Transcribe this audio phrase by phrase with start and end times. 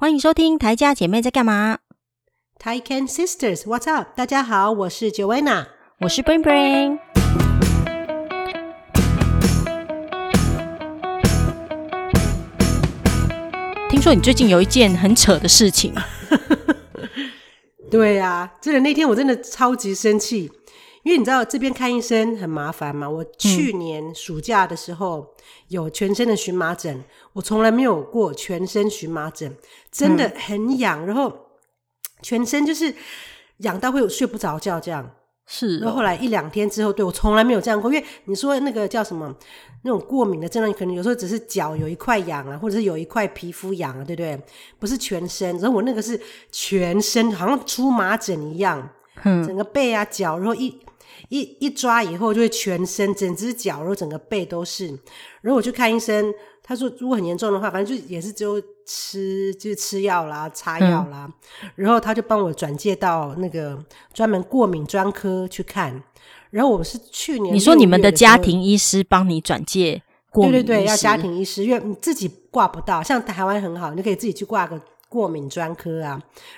[0.00, 1.80] 欢迎收听台家姐妹在干嘛
[2.58, 4.16] ？Taiken Sisters，What's up？
[4.16, 5.66] 大家好，我是 Joanna，
[5.98, 6.98] 我是 Brain Brain。
[13.90, 15.92] 听说你最近有一件很扯的事情。
[17.90, 20.50] 对呀、啊，真的那天我真的超级生气。
[21.02, 25.34] 因为你知道这边看医生很麻烦嘛，我去年暑假的时候
[25.68, 29.56] 有全身的荨麻疹，嗯、我从来没有过全身荨麻疹，
[29.90, 31.32] 真的很痒，嗯、然后
[32.20, 32.94] 全身就是
[33.58, 35.10] 痒到会有睡不着觉这样。
[35.46, 39.34] 是、哦，然后后来一两天之后，对，我从来没有这样过，因为你说那个叫什么
[39.82, 44.38] 那种过敏的症状，可能有时候只是脚有一块痒啊，或者是有一块皮肤痒啊，对不对？
[44.78, 46.20] 不是全身，然后我那个是
[46.52, 48.86] 全身，好像出麻疹一样，
[49.24, 50.78] 嗯，整个背啊脚，然后一。
[51.30, 54.88] 一一抓以后就会全身整只脚，然后整个背都是。
[55.40, 61.32] 然后我去看医生，他说如果很严重的话，反正就也是只有吃，就是吃药啦、擦药啦。
[61.62, 63.82] 嗯、然后他就帮我转介到那个
[64.12, 66.02] 专门过敏专科去看。
[66.50, 70.52] 然后我是去年，你说你们的家庭医师帮你转介过敏？
[70.52, 73.00] 对对对，要家庭医师，因为你自己挂不到。
[73.02, 74.80] 像台湾很好，你可以自己去挂个。
[75.10, 76.10] 过敏专科啊，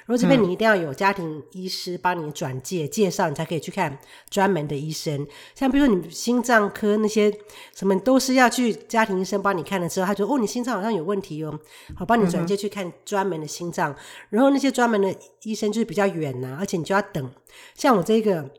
[0.05, 5.27] 然后这边你一定要有家庭医师帮你转介、嗯、介绍，你才可以去看专门的医生。
[5.55, 7.33] 像比如说你心脏科那些
[7.75, 11.59] 什么，都是要去家庭医生帮你看了之后，他就哦，你心脏好像有问题哦，
[11.97, 13.91] 好帮你转介去看专门的心脏。
[13.91, 13.97] 嗯、
[14.29, 15.13] 然后那些专门的
[15.45, 17.31] 医生就是比较远呐、啊，而且你就要等。
[17.75, 18.51] 像我这个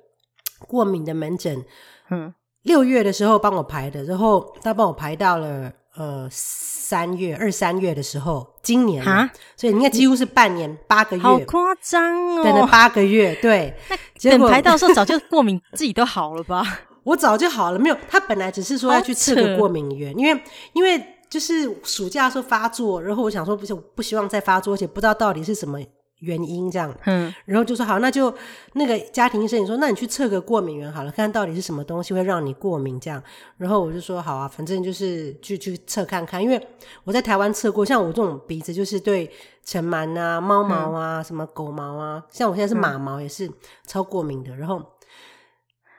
[0.67, 1.63] 过敏的门诊，
[2.09, 2.33] 嗯，
[2.63, 5.71] 六月的时候帮我排的，然后他帮我排到了。
[5.95, 12.43] 呃，三月二三月的时候，今年啊，所以你看几乎是半年八个月，好夸张哦！
[12.43, 13.75] 等了八个月，对，
[14.23, 16.65] 等排到时候早就过敏自己都好了吧？
[17.03, 25.79] 我早就好了，没有，他本来只是说要去测个过敏源，因为因为就是暑假的时候发作，然后我想说不是不希望再发作，而且不知道到底是什么。
[26.23, 28.33] 原因这样，嗯，然后就说好，那就
[28.73, 33.21] 那个家庭医生你说，那你去测个过敏源好了，看看到底是什么东西会让你过敏这样。
[33.57, 36.67] 然后我就说好啊，反正就是去去测看看，因为
[37.03, 39.29] 我在台湾测过，像我这种鼻子就是对
[39.65, 43.51] 尘螨啊、猫毛啊、嗯、什么狗毛啊，像我现在是马毛也是
[43.85, 44.55] 超过敏的。
[44.55, 44.81] 然后，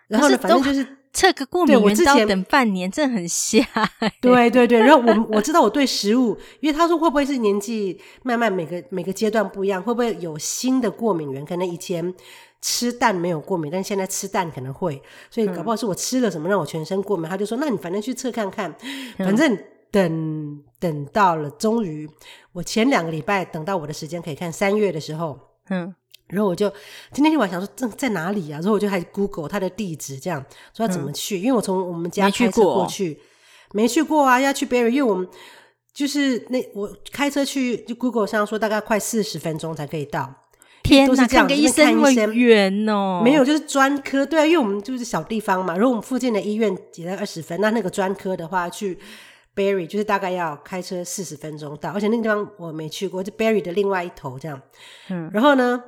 [0.08, 1.03] 然后呢，反正就是。
[1.14, 3.60] 测个过敏原要等半年，这很瞎、
[4.00, 4.12] 欸。
[4.20, 11.46] 对对对，然后我我知道我对食物，因为他说会不会是年纪慢慢每个每个阶段不一样，会不会有新的过敏源？
[11.46, 12.12] 可能以前
[12.60, 17.26] 吃蛋没有过敏，但现在吃蛋可能会，所以搞不好是我吃了什么让我全身过敏。
[17.26, 18.74] 嗯、他就说，那你反正去测看看，
[19.16, 19.56] 反正
[19.92, 22.10] 等、嗯、等到了，终于
[22.52, 25.38] 我前两个礼拜等到我的时间可以看三月的时候，
[25.70, 25.94] 嗯。
[26.28, 26.68] 然后我就
[27.12, 28.58] 今天天晚上说这在哪里啊？
[28.58, 31.38] 然后我就还 Google 他的地址，这样说要怎么去？
[31.38, 33.20] 嗯、因为我从我们家开车过去，
[33.72, 35.28] 没去过，啊，要去 Berry，因为我们
[35.92, 40.34] 就是那我开车去就 Google 上说大概快四十分钟才可以到。
[40.82, 43.22] 天哪，都是这样，医生那么远哦？
[43.24, 45.76] 没有，就是专科，对啊，因为我们就是小地方嘛。
[45.76, 48.98] 如果我们附近的医院也在二十分，那那个专科的话去
[49.54, 54.60] Berry 就是大概要开车四十分钟到，而且那个地方我没去过，就 Berry 的另外一头这样。
[55.08, 55.82] 嗯，然后呢？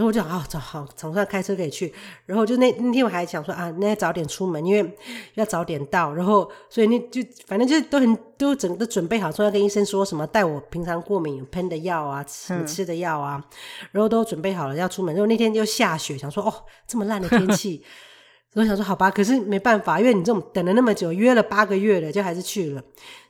[0.00, 1.92] 然后我就啊，早好，总算开车可以去。
[2.24, 4.96] 然后就那那天我还想说啊，那早点出门，因为
[5.34, 6.14] 要早点到。
[6.14, 13.58] 然后所以那就反正就都很都整个都准备好，说要跟医生说什么，带我平常过敏喷的药啊，吃吃的药啊，嗯、
[13.92, 15.14] 然后都准备好了要出门。
[15.14, 17.84] 然后那天又下雪，想说哦，这么烂的天气。
[18.54, 22.82] 我想说好吧，可是没办法，因为你这种等了那么久，约了八个月了，就还是去了。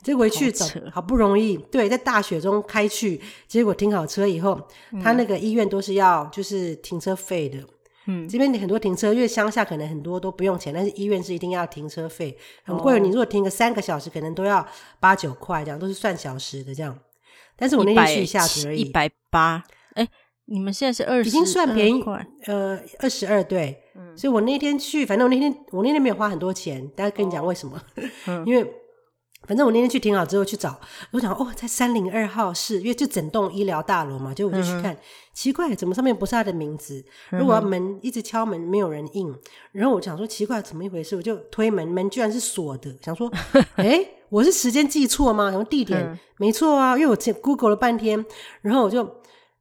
[0.03, 4.59] 结果回去找，好不容易，对，在大雪中开去，结果停好车以后，
[4.93, 7.59] 嗯、他那个医院都是要就是停车费的。
[8.07, 12.95] 嗯，这边很多停车，因为乡下可能很多都不用钱，但是医院是一定要停车费，很贵。
[12.95, 14.67] 哦、你如果停个三个小时，可能都要
[14.99, 16.99] 八九块，这样都是算小时的这样。
[17.57, 19.63] 但是我那天去一下子而已，一百八。
[19.93, 20.09] 哎，
[20.47, 22.03] 你们现在是二十，已经算便宜，
[22.47, 23.80] 呃，二十二对。
[23.95, 27.81] 嗯，所以我那天去，反正我那天我那天没有花很多钱，大家跟你讲为什么？
[28.27, 28.75] 嗯、因为
[29.47, 30.79] 反正我那天去停好之后去找，
[31.13, 34.99] 我想哦，在三零二号室，因为就整栋医疗大楼嘛，就我就去看，嗯、
[35.33, 37.03] 奇怪，怎么上面不是他的名字？
[37.31, 39.35] 如果门一直敲门没有人应，
[39.73, 41.17] 然后我想说奇怪，怎么一回事？
[41.17, 43.33] 我就推门，门居然是锁的，想说，
[43.77, 45.45] 哎，我是时间记错吗？
[45.45, 48.25] 然后地点、嗯、没错啊，因为我 Google 了半天，
[48.61, 49.11] 然后我就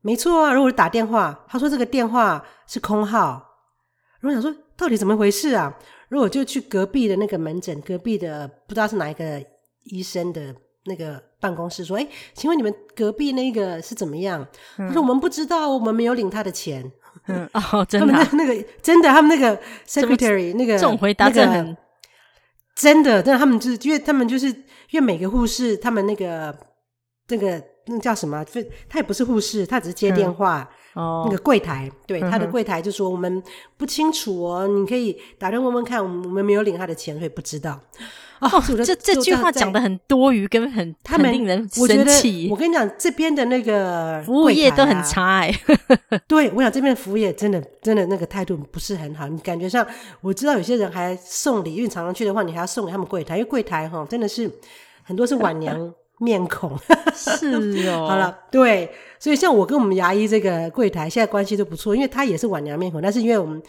[0.01, 3.48] 没错啊，然后我就打电话，他说这个电话是空号。
[4.21, 5.73] 然后想说到底怎么回事啊？
[6.09, 9.43] 然后我就去隔壁的那个门诊，隔壁的不知道是哪一个
[9.85, 10.53] 医生的
[10.85, 14.45] 那个办公室说：“哎，请问你们隔壁那个是怎么样？”
[14.77, 16.91] 他、嗯、说：“我们不知道，我们没有领他的钱。”
[17.27, 21.77] 嗯哦， 真的、啊，他们那，个真的，他们那个 secretary 那个这种回答真的很、那个、
[22.75, 26.57] 真的，但，他们就是因为他们就是因为每个护士他们那个
[27.27, 27.63] 那个。
[27.91, 28.45] 那叫什么？
[28.45, 30.61] 就他也不是护士，他只是接电话。
[30.61, 30.67] 嗯、
[30.99, 33.41] 哦，那个柜台，对，他的柜台就说我们
[33.77, 37.79] 不清楚哦，你可以打电话问问看，我们没有领他的钱，所以不知道。
[38.39, 38.49] 哦，
[38.85, 42.47] 这这句话讲的很多余，跟很他们令人生气。
[42.49, 45.53] 我跟你讲，这边的那个服务业都很差哎。
[46.25, 49.27] 对，我想这边的服务业真的真的那个态度不是很好。
[49.27, 49.85] 你感觉上，
[50.21, 54.49] 我知道有些人还送礼，因为常常去的话，你还要送给他们柜台，因为柜台哈真的是
[55.03, 56.77] 很多是晚娘面孔。
[57.15, 57.55] 是
[57.89, 58.05] 哦。
[58.07, 63.59] 好了，对，所以像我跟我们牙医这个柜台现在关系都不错，因为他也是晚娘面孔，但是因为我们。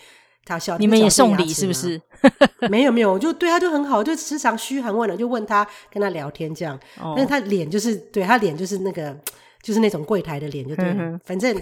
[0.43, 2.01] 他笑，你们也送礼是不是？
[2.71, 6.75] 没有没有，我就对他就很好，就时常嘘寒问暖，就问他跟他聊天这样。
[6.99, 9.15] 哦、但是他脸就是对他脸就是那个
[9.63, 10.95] 就是那种柜台的脸，就对了。
[10.95, 11.55] 嗯、哼反正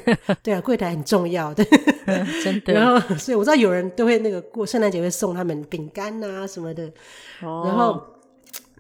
[0.45, 1.67] 对啊，柜台很重要，对，
[2.43, 2.73] 真的。
[2.73, 6.85] 然后所以我知道有人都会那个过圣诞节会送他们饼干啊什么的。
[7.43, 8.01] 哦、然后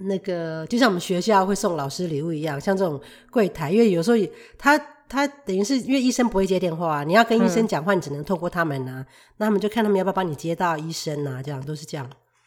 [0.00, 3.00] 那个就像我们学校会送老师礼物一样，像这种
[3.31, 4.17] 柜台，因为有时候
[4.56, 4.81] 他。
[5.11, 9.00] 他等于是因为医生不会接电话，你要跟医生讲话，你只能透过他们呐、啊。
[9.00, 9.06] 嗯、
[9.39, 12.06] 那他们就看他们要不要帮你接到医生呐、啊，这样都是这样。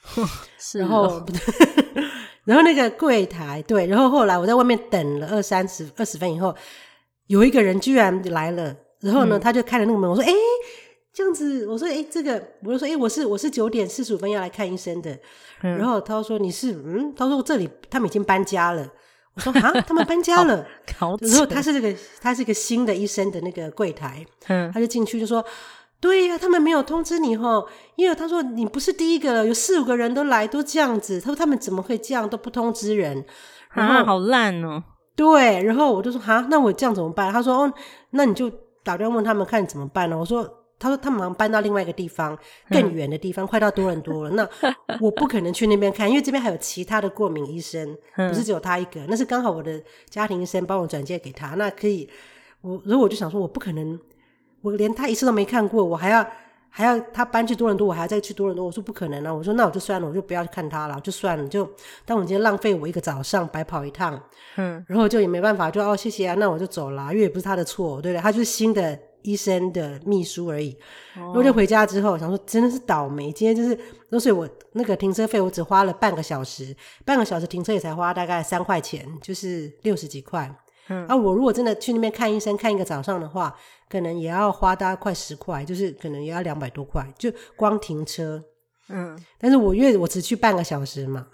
[0.59, 1.25] 是、哦，然后，
[2.45, 6.55] 然后那个柜台对，然后后来我在外面等了二三十二十分以后，
[7.25, 10.31] 有一个人居然来了，然后呢，嗯、他就开了那个门，我说：“哎，
[11.21, 15.11] 这样子。”我说：“哎，这个，我就说：哎，我是我是九点四十五分要来看医生的。
[15.61, 18.87] 嗯”然后他说：“你是嗯？”他说：“这里他们已经搬家了。”
[19.35, 20.65] 我说 啊，他们搬家了。
[20.99, 25.45] 然后他是这个，他是一个新的医生的那个柜台，嗯，他就进去就说，
[26.01, 27.65] 对呀，他们没有通知你齁，
[27.95, 33.23] 因为他说你不是第一个了，有四五个人都来都这样子，他说他们怎么会这样都不通知人，
[33.73, 34.83] 然后啊，好烂哦。
[35.15, 37.31] 对，然后我就说啊，那我这样怎么办？
[37.31, 37.73] 他说哦，
[38.09, 38.51] 那你就
[38.83, 40.17] 打电话问他们看怎么办呢？
[40.17, 40.57] 我说。
[40.81, 42.35] 他说他们好像搬到另外一个地方，
[42.69, 44.31] 更远的地方，嗯、快到多伦多了。
[44.35, 44.49] 那
[44.99, 49.05] 我不可能去那边看，因为这边还有其他的过敏医生，嗯、不是只有他一个。
[49.07, 49.79] 那是刚好我的
[50.09, 52.09] 家庭医生帮我转介给他，那可以。
[52.61, 53.99] 我如果我就想说，我不可能，
[54.61, 56.25] 我连他一次都没看过，我还要
[56.69, 58.65] 还要他搬去多伦多，我还要再去多伦多。
[58.65, 59.33] 我说不可能啊！
[59.33, 61.47] 我说那我就算了，我就不要去看他了，就算了。
[61.47, 61.69] 就
[62.05, 64.21] 当我今天浪费我一个早上白跑一趟，
[64.57, 68.21] 嗯，然后就也没办法，就哦谢谢啊，那我就走了，因为也不是他的错，对不对？
[68.21, 68.97] 他就是新的。
[69.23, 70.75] 医生的秘书而已，
[71.15, 73.77] 然后就回家之后想说真的是倒霉，今天就是，
[74.19, 76.75] 所以我那个停车费我只花了半个小时，
[77.05, 80.53] 半个小时停车也才花大概三块钱，就是六十几块。
[80.89, 83.55] 嗯，啊，我如果真的去那边看医生看一个早上的话，
[83.89, 88.43] 可能也要花大概快十块，就是可能也要两百多块，就光停车。
[88.89, 91.27] 嗯，但是我因为我只去半个小时嘛。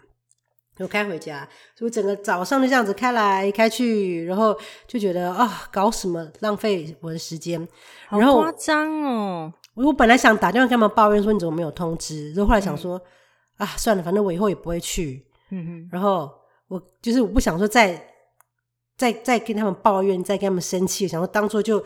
[0.78, 7.68] 就开回家，所以整个早上就这样子开来开去，然后就觉得啊，搞什么浪费我的时间，
[8.10, 9.54] 然后夸张哦！
[9.74, 13.02] 我我本来想打电话跟他们抱怨说你怎么没有通知，然后后来想说、
[13.58, 15.26] 嗯、啊，算了，反正我以后也不会去。
[15.50, 16.32] 嗯哼，然后
[16.68, 18.00] 我就是我不想说再
[18.96, 21.84] 再再跟他们抱怨，再跟他们生气，想说当做就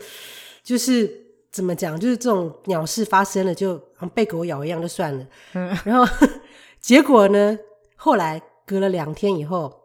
[0.62, 1.10] 就是
[1.50, 5.26] 怎么讲，就是这种鸟事发生了，就像被狗咬一样，就算了。
[5.54, 6.06] 嗯，然后
[6.78, 7.58] 结果呢，
[7.96, 8.42] 后来。
[8.66, 9.82] 隔了两天以后，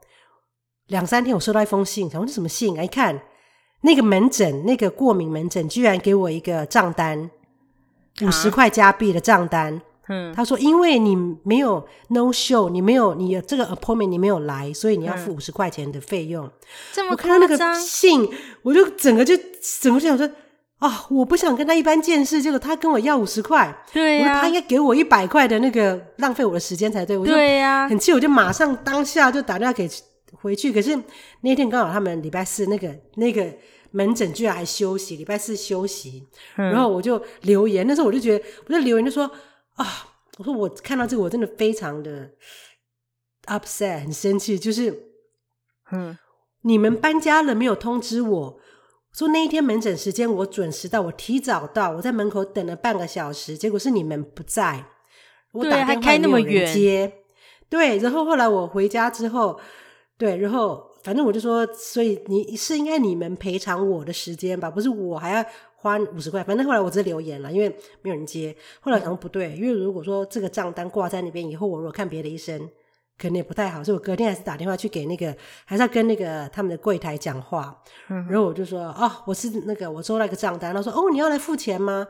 [0.88, 2.76] 两三天我收到一封信，想问这什么信？
[2.82, 3.22] 一看
[3.82, 7.30] 那个门诊，那个过敏门诊居然给我一个账单，
[8.22, 9.82] 五十块加币的账单。
[10.08, 16.50] 嗯，他说因为你没有 no show，你没有你有这个 appointment，你没有来，所以你要付五十块钱的费用。
[16.94, 17.36] 这么夸张？
[17.36, 18.30] 我看到那个信，
[18.62, 19.36] 我就整个就
[19.82, 20.30] 整个就想说。
[20.80, 21.06] 啊、哦！
[21.10, 27.18] 我不想跟他一般见识，结果他跟我要五十块，对呀、啊，他应该给我一百块的那个浪费我的时间才对。
[27.18, 29.90] 我就对呀，很气，我就马上当下就打电话给
[30.34, 30.72] 回去。
[30.72, 30.96] 可是
[31.42, 33.52] 那天刚好他们礼拜四那个那个
[33.90, 37.88] 门诊居然还休息，礼拜四休息，嗯、然后我就留言。
[37.88, 39.24] 那时候我就觉得，我就留言就说
[39.78, 39.86] 啊，
[40.38, 42.30] 我说我看到这个我真的非常的
[43.48, 45.08] upset，很生气，就是
[45.92, 46.16] 嗯，
[46.62, 48.60] 你们搬家了没有通知我？
[49.14, 54.86] 说那一天门诊时间我准时到，我提早到，我在门口等了半个小时，结果是你们不在，
[55.54, 57.12] 我打电话没有人接，
[57.68, 59.60] 对，然后后来我回家之后，
[60.18, 65.44] 对，然后反正我就说，所以你是应该你们赔偿我的时间吧，不是我还要
[65.78, 67.70] 花五十块，反正后来我直接留言了，因为
[68.04, 72.70] 没有人接，后来想说不对，因为如果说这个账单挂在那边以后，我如果看别的医生。
[73.20, 77.76] 可能也不太好，所以我隔天还是打电话去给那个，还是要跟那个他们的柜台讲话。
[78.10, 82.06] 嗯、然后我就说：“哦，我是那个，我收了一个账单。”他说：“哦，你要来付钱吗？”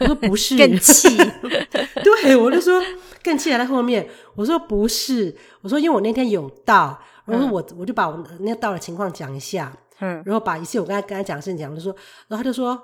[0.00, 1.08] 我说：“不是。”更气。
[2.02, 2.82] 对，我就说
[3.22, 4.08] 更气还在后面。
[4.34, 11.94] 我说：“不是。”我说：“因为我那天有到，然后我、嗯、我就把我那到的情况讲一下，嗯，然后把一切我刚才跟他讲的事情讲，我就说，
[12.28, 12.80] 然后他就说：‘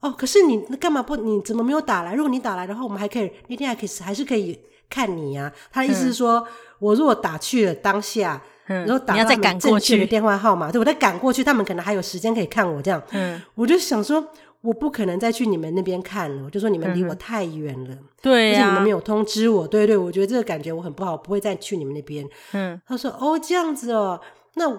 [0.00, 1.14] 哦，可是你那干嘛不？
[1.16, 2.14] 你怎么没有打来？
[2.14, 4.58] 如果你打来的话，我们还可以那天还可以还是可以。’”
[4.92, 5.50] 看你啊。
[5.72, 6.46] 他的意思是说，嗯、
[6.82, 13.00] 我如果打去了当下，嗯、然后打到他们正确的电话号码，对，我再赶过去，他们可能还有时间可以看我这样。
[13.12, 14.28] 嗯，我就想说。
[14.62, 22.24] 我不可能再去你们那边看了，我就说你们离我太远了，嗯、对呀、啊，而且你们没有通知我，对对，我觉得这个感觉我很不好，我不会再去你们那边。
[22.52, 24.20] 嗯，他说哦这样子哦，
[24.54, 24.72] 那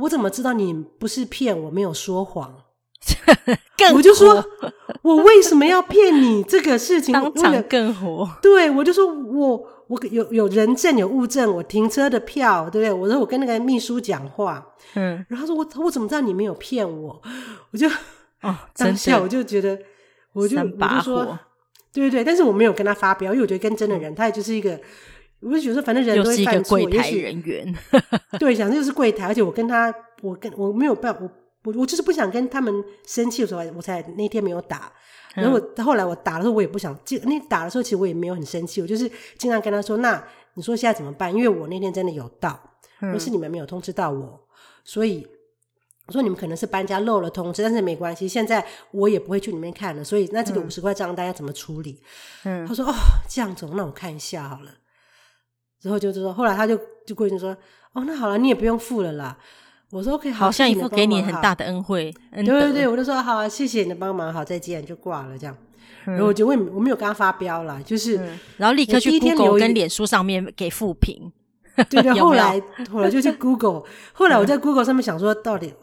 [0.00, 2.52] 我怎么知道你不是骗我，没有说谎？
[3.78, 4.44] 更火我就说，
[5.02, 6.42] 我为什么要骗你？
[6.42, 8.28] 这个事情 当场更火。
[8.42, 12.92] 对，我就说我我有有人证有物证，我停车的票，对不对？
[12.92, 17.20] 我说我跟那个秘书讲话，嗯，然后说我我怎么知道你没有骗我？
[17.72, 17.88] 我就。
[18.42, 19.78] 哦， 当下我就觉得，
[20.32, 21.38] 我就我就说，
[21.92, 24.80] 对对对，但是我没有跟他发飙，因为我觉得跟真的人，他也就是一个，
[25.40, 27.74] 我就觉得反正人都会犯错，柜台人员，
[28.40, 29.92] 对，想就是柜台，而且我跟他，
[30.22, 31.30] 我跟我没有办法，我
[31.64, 32.72] 我我就是不想跟他们
[33.06, 34.90] 生气的时候，我才那天没有打。
[35.34, 40.22] 然后我后来我打的时候，我也不想，就那打的时候，其实我也没有很生气，我就是经常跟他说，那
[40.54, 41.34] 你说现在怎么办？
[41.34, 42.58] 因为我那天真的有到，
[43.00, 44.46] 而是你们没有通知到我，
[44.84, 45.26] 所以。
[46.06, 52.02] 我说你们可能是搬家漏了通知，但是没关系，现在我也不会去里面看了，所以那这个五十块账单要怎么处理？
[52.42, 52.92] 嗯，他说哦
[53.28, 54.72] 这样子，那我看一下好了。
[55.80, 57.56] 之后就是说，后来他就就过去说，
[57.92, 59.38] 哦那好了，你也不用付了啦。
[59.90, 62.14] 我说 OK，好，好像一副给你很大的恩惠。
[62.32, 65.56] 对对对，我就说好啊，谢谢你的帮忙，好再见，就挂了这样。
[66.04, 68.16] 然后我就问，我没有跟他发飙啦，就是
[68.56, 71.32] 然后立刻去 Google 跟脸书上面给负评。
[71.88, 73.82] 对对， 后来后来就去 Google，
[74.12, 75.74] 后来我在 Google 上面想说到底。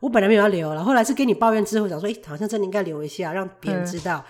[0.00, 4.24] 我本来没有要留了，后来是跟你抱怨之后，想说，哎、欸，好像真的应该留一下，让别人知道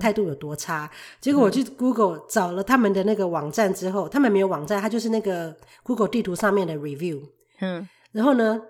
[0.00, 0.84] 态度有多差。
[0.84, 7.20] 嗯、结果我去 Google 找了他们的那个网站之后，他们没有网站，它就是那个 Google 地图上面的 review。
[7.60, 8.60] 嗯，然后呢，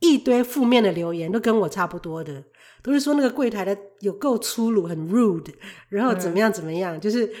[0.00, 2.44] 一堆负面的留言都跟我差不多的，
[2.82, 5.52] 都是说那个柜台的有够粗鲁，很 rude，
[5.88, 7.32] 然后怎么样怎么样，嗯、就是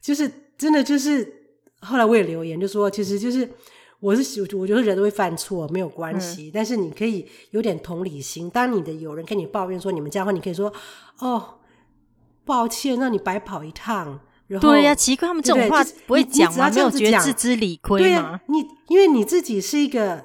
[0.00, 1.42] 就是真的就是。
[1.80, 3.48] 后来我也留言就说，其实就是。
[4.00, 6.48] 我是我觉得人都会犯错，没有关系。
[6.48, 8.50] 嗯、但是你可以有点同理心。
[8.50, 10.70] 当你的有人跟你抱怨说你们这样的话，你可以说
[11.20, 11.54] ：“哦，
[12.44, 16.68] 抱歉，让你白跑一趟。”然后对呀、啊，奇怪，他们这种话不会讲吗？
[16.68, 18.06] 没有觉得自知理亏吗？
[18.06, 20.22] 对啊，你因为你自己是一个，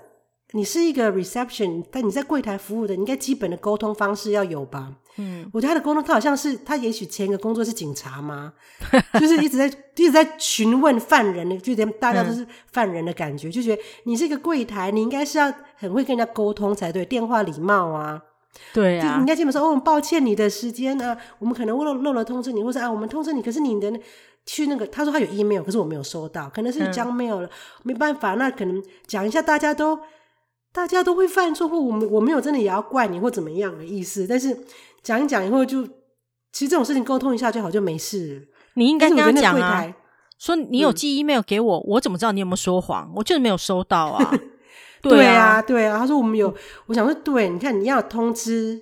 [0.53, 4.93] 你是一个 reception，但你在柜台服务的，你应该基本的沟通方式要有吧？
[5.17, 8.53] 嗯，我觉得他的沟通，他好像是他也许前一个工作是警察吗？
[9.19, 18.19] 就是一直在一直在询问犯人的，就连大家都是犯人的感觉，嗯、就觉得你是一个柜台，你应该是要很会跟人家沟通才对，电话礼貌啊，
[18.73, 23.91] 对啊，你应该基本说哦，抱歉你的时间啊，我们可能漏漏了通知你，或者啊，我们通知你，可是你的
[24.45, 27.49] 去那个，他说他有 email，可是我没有收到，可能是 junk mail 了，嗯、
[27.83, 29.99] 没办法，那可能讲一下，大家都
[30.79, 34.57] 大家都会犯错，或我们我没有真的也要怪你或怎么样的意思，但是。
[35.01, 35.81] 讲一讲以后就，
[36.51, 38.49] 其实这种事情沟通一下就好，就没事。
[38.73, 39.95] 你应该跟他讲啊，
[40.37, 43.09] 说你有寄 email 给我，嗯、我怎么知道你有没有说谎？
[43.15, 44.33] 我就是没有收到 啊。
[45.01, 45.97] 对啊，对啊。
[45.97, 46.53] 他说我们有，
[46.87, 48.81] 我想说，对，你看你要通知，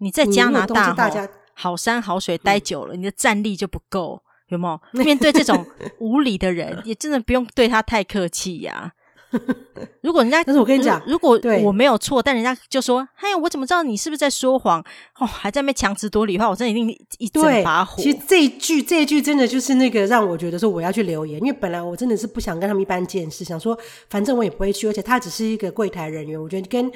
[0.00, 5.04] 你在加拿大，大家好山好水待久了，嗯、你的战力就不够，有没有？
[5.04, 5.64] 面对这种
[6.00, 8.92] 无理的人， 也真的不用对他太客气呀、啊。
[10.02, 14.80] 如果人家，但是我跟你讲，如果我没有错，但人家就说：“哎呀，我怎么知道你是不是在说谎？”
[15.18, 18.02] 哦，还在那边强词夺理的话，我真的一定一阵把火。
[18.02, 23.76] 其实这一句，这一句真的就是那个让我觉得说我要去留言，因为本来我真的是不想跟他们一般见识，想说
[24.08, 26.90] 反正我也不会去，而且他只是一个柜台人员，我觉得跟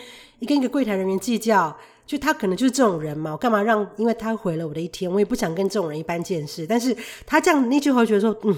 [0.47, 3.87] 跟一个柜台人员计较，就他可能就是这种人嘛，我干嘛让？
[3.97, 6.67] 因为他毁了我的一天，我也不想跟这种人一般见识。
[6.67, 6.97] 但是
[7.27, 8.57] 他这样那句话，觉得说，嗯，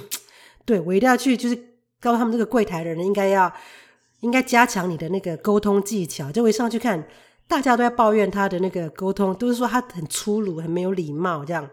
[0.66, 1.71] 对我一定要去，就是。
[2.02, 3.50] 告诉他们，这个柜台的人应该要
[4.20, 6.30] 应该加强你的那个沟通技巧。
[6.32, 7.02] 就我一上去看，
[7.46, 11.66] 大家都在抱怨他的那个沟通，都是说他很粗鲁、很没有礼貌这样。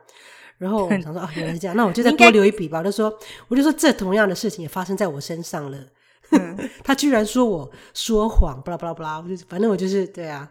[0.59, 2.79] 然后我想说，哦，原来是这样，那我就再多留一笔吧。
[2.79, 3.11] 我就说，
[3.47, 5.77] 我就说，这同样的事情也发生在我身上了。
[6.31, 10.47] 嗯、 他居然说我说谎，巴拉巴拉巴拉，我就反正我就是对啊。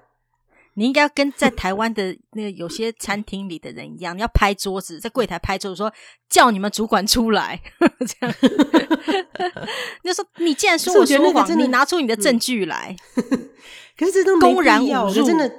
[0.79, 5.93] 你应该要跟在台湾的那个有些餐厅里的人一样，你要拍桌子，在柜台拍桌子，说
[6.31, 7.61] 叫你们主管出来，
[8.07, 8.35] 这样。
[10.05, 12.95] 你就说你既然说我说谎，你拿出你的证据来。
[13.17, 13.51] 嗯、
[13.99, 15.53] 可是这都没必要，我真的。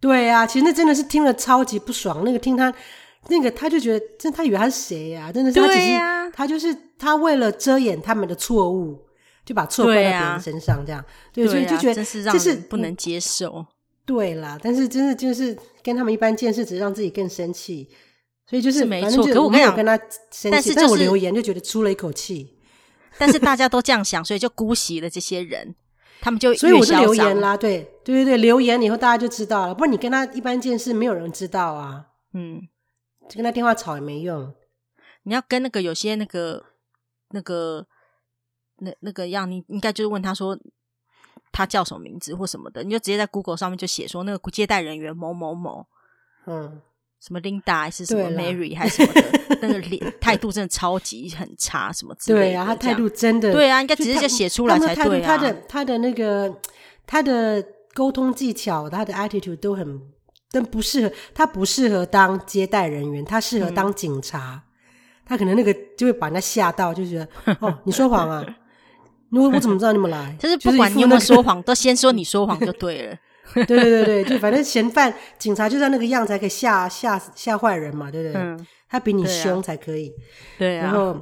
[0.00, 2.24] 对啊，其实那真的是听了超级不爽。
[2.24, 2.74] 那个听他
[3.28, 5.32] 那个，他就觉得，真他以为他是谁呀、啊？
[5.32, 9.07] 真的是他只是，啊、他就是他为了遮掩他们的错误。
[9.48, 11.02] 就把错怪到别人身上，这样
[11.32, 13.64] 对，对，所以就觉得这是不能接受。
[14.04, 17.88] 对啦，但是真的就是跟他们一般见识，只是让自己更生气。
[18.46, 22.58] 所以就是没错，可我没有跟他生气，但是但我留言就觉得出了一口气。
[23.16, 25.74] 但是大家 都这样想，所以就姑息了这些人，
[26.20, 27.56] 他们就所以我是留言啦。
[27.56, 32.08] 对对对对，留言以后大家就知道了，不然你跟他一般见识，没有人知道啊。
[32.34, 32.60] 嗯，
[33.30, 34.52] 就跟他电话吵也没用。
[35.22, 36.66] 你要跟那个有些那个。
[37.30, 37.86] 那个
[38.78, 40.58] 那那个样，你应该就是问他说
[41.52, 45.86] 他叫什么名字或什么的，你就直接在 Google 上面就写说那个接待人员某某某，
[46.46, 46.80] 嗯，
[47.20, 52.46] 什么 Linda 还是什么 Mary 还是什么的， 那个脸态度真的超级很差，什么之类的。
[52.46, 55.26] 对啊，他态度真的对啊，应该直接就写出来才对啊。
[55.26, 56.54] 他的他的那个
[57.06, 60.00] 他的沟通技巧，他的 attitude 都很。
[60.50, 64.54] 但不适合，他不适合当接待人员，他适合当警察。
[64.54, 64.62] 嗯、
[65.26, 67.28] 他可能那个就会把人家吓到，就觉得
[67.60, 68.42] 哦，你说谎啊！
[69.32, 70.36] 我我怎么知道你们来？
[70.40, 73.16] 就是不管你有没有说谎，都先说你说谎就对了。
[73.54, 78.40] 对对对对，就反正嫌犯警察就在那个样子，才可以吓吓吓坏人嘛，对不对？
[78.40, 80.12] 嗯、他比你凶才可以。
[80.58, 80.84] 对啊。
[80.84, 81.18] 然后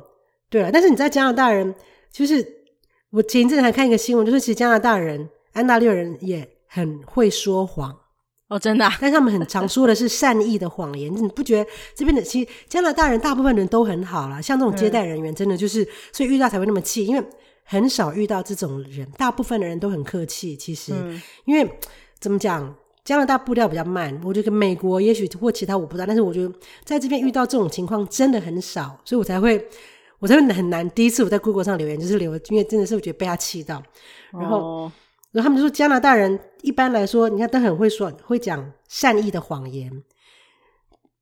[0.51, 1.73] 对啊，但是你在加拿大人，
[2.13, 2.45] 就是
[3.11, 7.97] 我前一阵还看一个新闻，就是其实加拿大人、安大略人也很会说谎。
[8.49, 17.25] 哦，真的、啊，但他们很常说的是善意的谎言，你不觉得这边的其实加拿大人大部分人都很好啦，像这种接待人员真的就是，嗯、所以遇到才会那么气，因为
[17.67, 20.57] 很少遇到这种人，大部分的人都很客气。
[20.57, 21.71] 其实，嗯、因为
[22.19, 26.51] 怎么讲，加拿大步调比较慢，我觉得美国也许或其他我不知道，但是我觉得
[26.85, 29.69] 在这边遇到这种情况真的很少，所以我才会
[30.19, 30.89] 我才会很难。
[30.91, 33.83] 第一次我在 Google 上留言就是留，因为真的是我觉得被他气到，
[34.33, 34.59] 然后。
[34.59, 34.93] 哦
[35.33, 40.03] 然后他们就说，加拿大人一般来说，你看都很会说，会讲善意的谎言。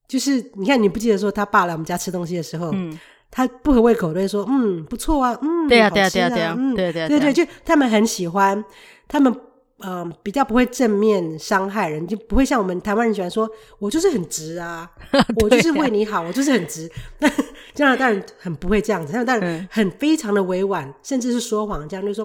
[0.06, 2.96] 就是你看，你不记得说他爸来我们家吃东西的时候，嗯，
[3.36, 8.64] 他不合胃口都会说，嗯，不错啊，嗯，对啊，对啊，对啊，对啊，嗯，对对对对，就他们很喜欢，
[9.08, 9.34] 他们
[9.80, 13.50] 嗯、呃、比较不会正面伤害人，就不会像我们台湾人喜欢说，
[13.80, 14.88] 我就是很直啊，
[15.42, 16.88] 我就是为你好，我就是很直。
[17.18, 17.28] 那
[17.74, 22.24] 加拿大人很不会这样子，加拿大人很非常的委婉，甚至是说谎，这样就说。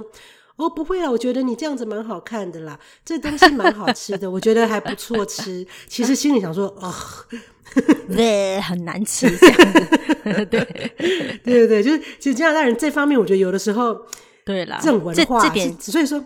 [0.59, 5.65] 哦，不会啊，我觉得你这样子蛮好看的啦，这东西蛮好吃的，我觉得还不错吃。
[5.87, 6.93] 其实心里想说，哦，
[8.13, 10.45] 对，很难吃这样子。
[10.47, 10.59] 对，
[10.97, 13.97] 对对对，就是其实加拿大人这方面，我觉得有的时候，
[14.45, 16.21] 对啦，这种文化，这点，所以说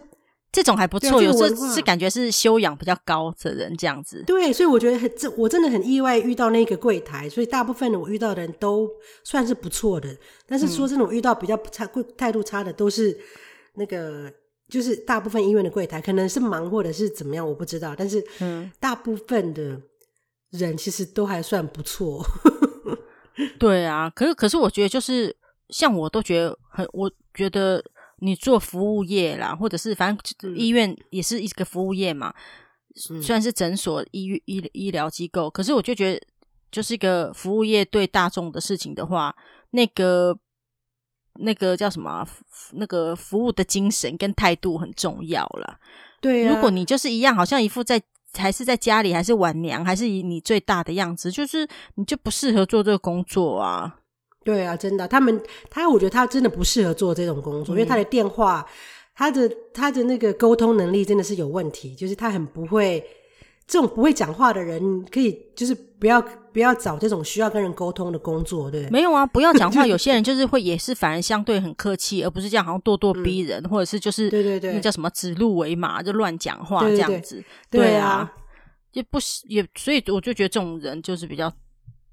[0.52, 4.24] 这种还不错，有时候是感觉是修养比较高的人这样子。
[4.26, 8.90] 对，所以我觉得很这，我真的很意外遇到那个柜台，所以大部分的我遇到的人都
[9.24, 10.10] 算是不错的。
[10.48, 13.16] 但是说这种遇到比较差、贵态度差的，都是。
[13.76, 14.32] 那个
[14.70, 17.96] 就是大部分医院的柜台可能是忙或者是怎么样，我不知道。
[17.98, 19.82] 但是，嗯，大部分的
[20.52, 22.24] 人其实都还算不错。
[23.60, 25.36] 对啊，可是可是我觉得就是
[25.70, 27.84] 像我都觉得很，我觉得
[28.20, 32.34] 你做服务业啦，或者是反正医院也是一个服务业嘛，
[33.10, 36.22] 嗯、虽然是诊所、医院、医医疗机构，可是我就觉得
[36.72, 39.36] 就是一个服务业对大众的事情的话，
[39.72, 40.38] 那个。
[41.40, 42.28] 那个叫什么、啊？
[42.74, 45.78] 那个服务的精神跟态度很重要了。
[46.22, 48.02] 对、啊，如果你就是一样，好像一副在
[48.38, 54.00] 还是在家里，还是晚娘，还是以你最大的样子，就是你就不适合做这个工作啊。
[54.44, 58.66] 对啊，真的，他们他，我觉得他真的不适合做这种工作，嗯、因为他的电话，
[59.16, 63.04] 他的他的那个沟通能力真的是有问题，就是他很不会。
[63.66, 66.22] 这种不会讲话的人，可以就是不要
[66.52, 68.90] 不要找这种需要跟人沟通的工作，对？
[68.90, 69.88] 没有啊，不要讲话。
[69.88, 77.36] 有些人就是会也是反而相对很客气，而不是这样好像咄咄逼人，嗯、或者是就是对对对，那叫什么指鹿为马，就乱讲话这样子。
[77.70, 78.34] 对，对，对，对啊，
[78.92, 81.52] 也不也，所以我就觉得这种人就是比较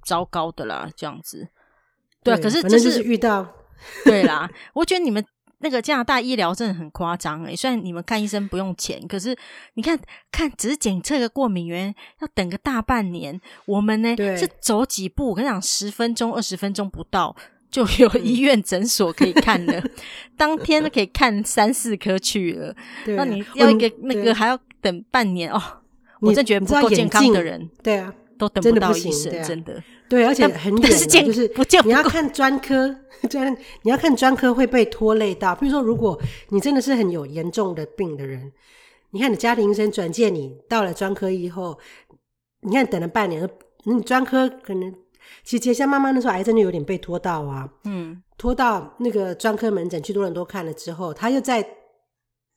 [0.04, 1.48] 糟糕的啦，这样子。
[2.22, 3.46] 对可是这是，是遇到
[4.04, 5.24] 对啦，我觉得你们。
[5.62, 9.36] 那个加拿大医疗真的很夸张诶，虽然你们看医生不用钱，可是
[9.74, 9.98] 你看
[10.32, 17.36] 看只是检测个过敏源要等个大半年，我们呢对是走几步，我跟你讲，十分钟、二十分钟不到
[17.70, 19.82] 就有医院诊所可以看了，
[20.36, 22.74] 当天都可以看三四科去了。
[23.06, 25.62] 那你要一个那个还要等半年哦，
[26.20, 29.80] 我真觉得不够健康的人，对啊，都等不到医生，真的。
[30.08, 31.48] 对，而且很 远，是就是
[31.84, 32.92] 你要看专科，
[33.28, 35.54] 专你要看专科会被拖累到。
[35.54, 38.50] 比如说，如果你真的是很有严重的病的人，
[39.10, 41.78] 你看你家庭医生转介你到了专科以后，
[42.62, 43.48] 你看等了半年，
[43.84, 44.92] 你专科可能
[45.44, 51.64] 其实像妈妈那时候癌症就有点被拖到啊，嗯，拖到那个专科门诊去多伦多看了之后，他又在。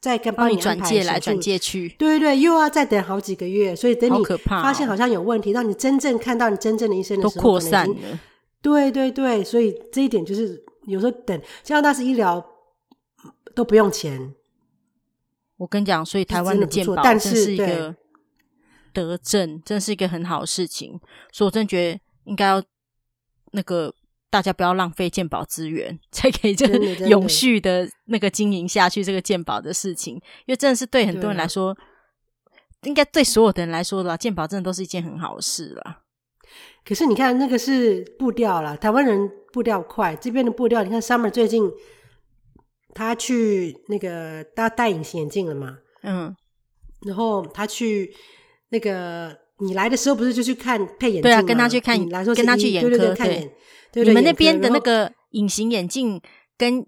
[0.03, 8.19] 再跟帮你转借来转借去，对对对，又要再等好几个月，所以等你发现好像有问题，哦、让你真正看到你真正的医生的时候，都扩散了。
[8.61, 12.45] 对对对，所以这一点就是有时候等加拿大是医疗
[13.55, 14.35] 都不用钱。
[15.55, 17.95] 我跟你讲，所以台湾的健保真是一个
[18.91, 20.99] 德政，真是一个很好的事情。
[21.31, 22.61] 所以我真觉得应该要
[23.53, 23.95] 那个。
[24.33, 30.15] 大家不要浪费鉴宝资源，才可以就是永续的那个经营下去这个鉴宝的事情，
[30.47, 31.77] 因为真的是对很多人来说，啊、
[32.81, 35.99] 应该对所有的人来说啦，鉴宝真的都是一件很好的事啦。
[36.83, 41.69] 可是你看那个是步调啦，台湾人步调快，这边的步调，你看 Summer 最近
[42.95, 45.77] 他去那个他戴隐形眼镜了嘛？
[46.01, 46.35] 嗯，
[47.05, 48.11] 然后他去
[48.69, 51.21] 那个你来的时候不是就去看配眼镜？
[51.21, 53.51] 对啊，跟他去看，来说跟他去眼科，对对对，看眼。
[53.93, 56.19] 对对对，你们那边的那个隐形眼镜
[56.57, 56.85] 跟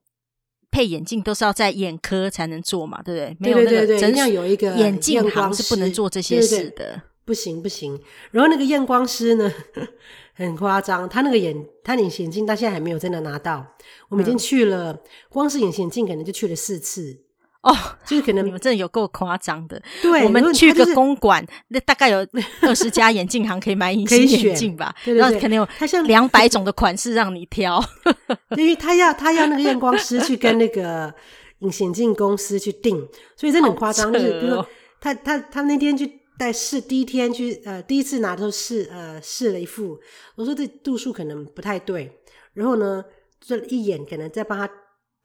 [0.71, 3.01] 配眼镜都是要在眼科才能做嘛？
[3.01, 3.37] 对不对？
[3.39, 6.69] 没有那个真正有一个眼镜行是不能做这些事的。
[6.69, 9.51] 对对对不行不行，然后那个验光师呢，
[10.35, 13.65] 很夸张，他那个眼，他隐形眼镜到现在还没有真的拿到。
[14.09, 17.24] 我们已经去了，嗯、光是隐形眼镜可能就去了四次
[17.65, 17.75] 哦，
[18.06, 19.82] 就是可能你们真的有够夸张的。
[20.01, 22.25] 对，我们去个公馆，那大概有
[22.62, 24.95] 二十家眼镜行可以买隐形眼镜吧？
[25.04, 27.84] 对对对，然后可能有它像两百种的款式让你挑，
[28.56, 31.13] 因为他要他要那个验光师去跟那个
[31.60, 32.95] 隐形眼镜公司去定，
[33.36, 34.13] 所以真的很夸张。
[34.13, 34.67] 就是比如说
[35.01, 36.21] 他他他那天去。
[36.38, 39.97] 在试第一天去，呃，第一次拿的时候试，呃，试了一副，
[40.36, 42.12] 我说这度数可能不太对，
[42.54, 43.01] 然后呢，
[43.39, 44.69] 这一眼可能再帮他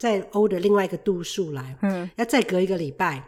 [0.00, 3.22] 再 order 另外一个度数来，嗯，要再隔一个礼拜，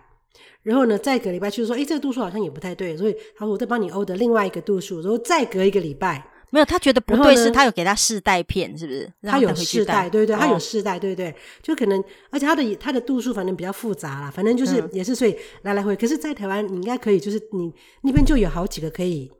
[0.63, 6.27] 然后呢，再隔礼拜去说，哎，这个度数好像也不太对，所以他说我再帮你 order 另外一个度数，然后再隔一个礼拜。
[6.49, 9.11] 没有，他觉得不对，是他有给他试戴片，是不是？
[9.23, 15.95] 他有试戴，对对，他有试戴，对对，就可能，而且他的他的度数反正比较复杂啦，反正就是也是所以来来回。
[15.95, 19.31] 可是，在台湾你应该可以，就是你那边就有好几个可以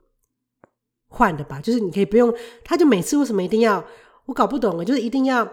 [1.07, 1.59] 换的吧？
[1.61, 2.31] 就是你可以不用，
[2.63, 3.83] 他就每次为什么一定要？
[4.25, 5.47] 我搞不懂了，就是一定要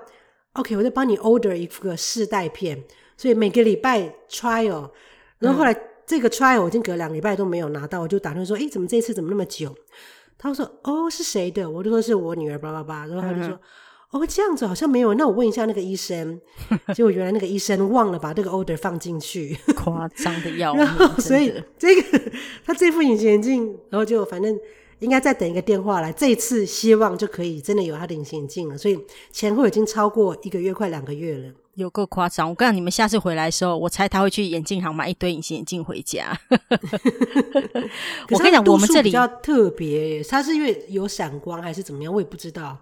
[0.54, 2.82] OK，我再帮你 order 一个试戴片，
[3.16, 4.90] 所以每个礼拜 trial，
[5.38, 5.74] 然后后来
[6.06, 9.74] 这个 trial 我已经隔两个礼拜都没有拿到，我就打算说，哎，怎么这次怎么那么久？
[10.42, 13.50] 他说：“哦，是谁的？”我就说：“是我女儿。”叭叭叭，然后他就说
[14.10, 16.40] ：“嗯、哦，这样子好像没有。”那我问一下那个医生，
[16.94, 20.82] 结果原来那个医生忘了把这个 order 放进去，夸张的要命。
[20.82, 22.22] 然后所以这个
[22.64, 24.58] 他这副隐形眼镜，然后就反正
[25.00, 26.12] 应该再等一个电话来。
[26.12, 28.78] 这一次希望就可以真的有他的隐形眼镜了。
[28.78, 28.98] 所以
[29.32, 31.52] 前后已经超过一个月，快两个月了。
[31.74, 32.50] 有够夸张！
[32.50, 36.38] 我告诉你们，下次回来的时候，我猜他会去眼镜行买一堆隐形眼镜回家。
[38.30, 42.76] 我跟你讲，我们这里比较特别，它是因为有闪光还是怎么样，我也不知道。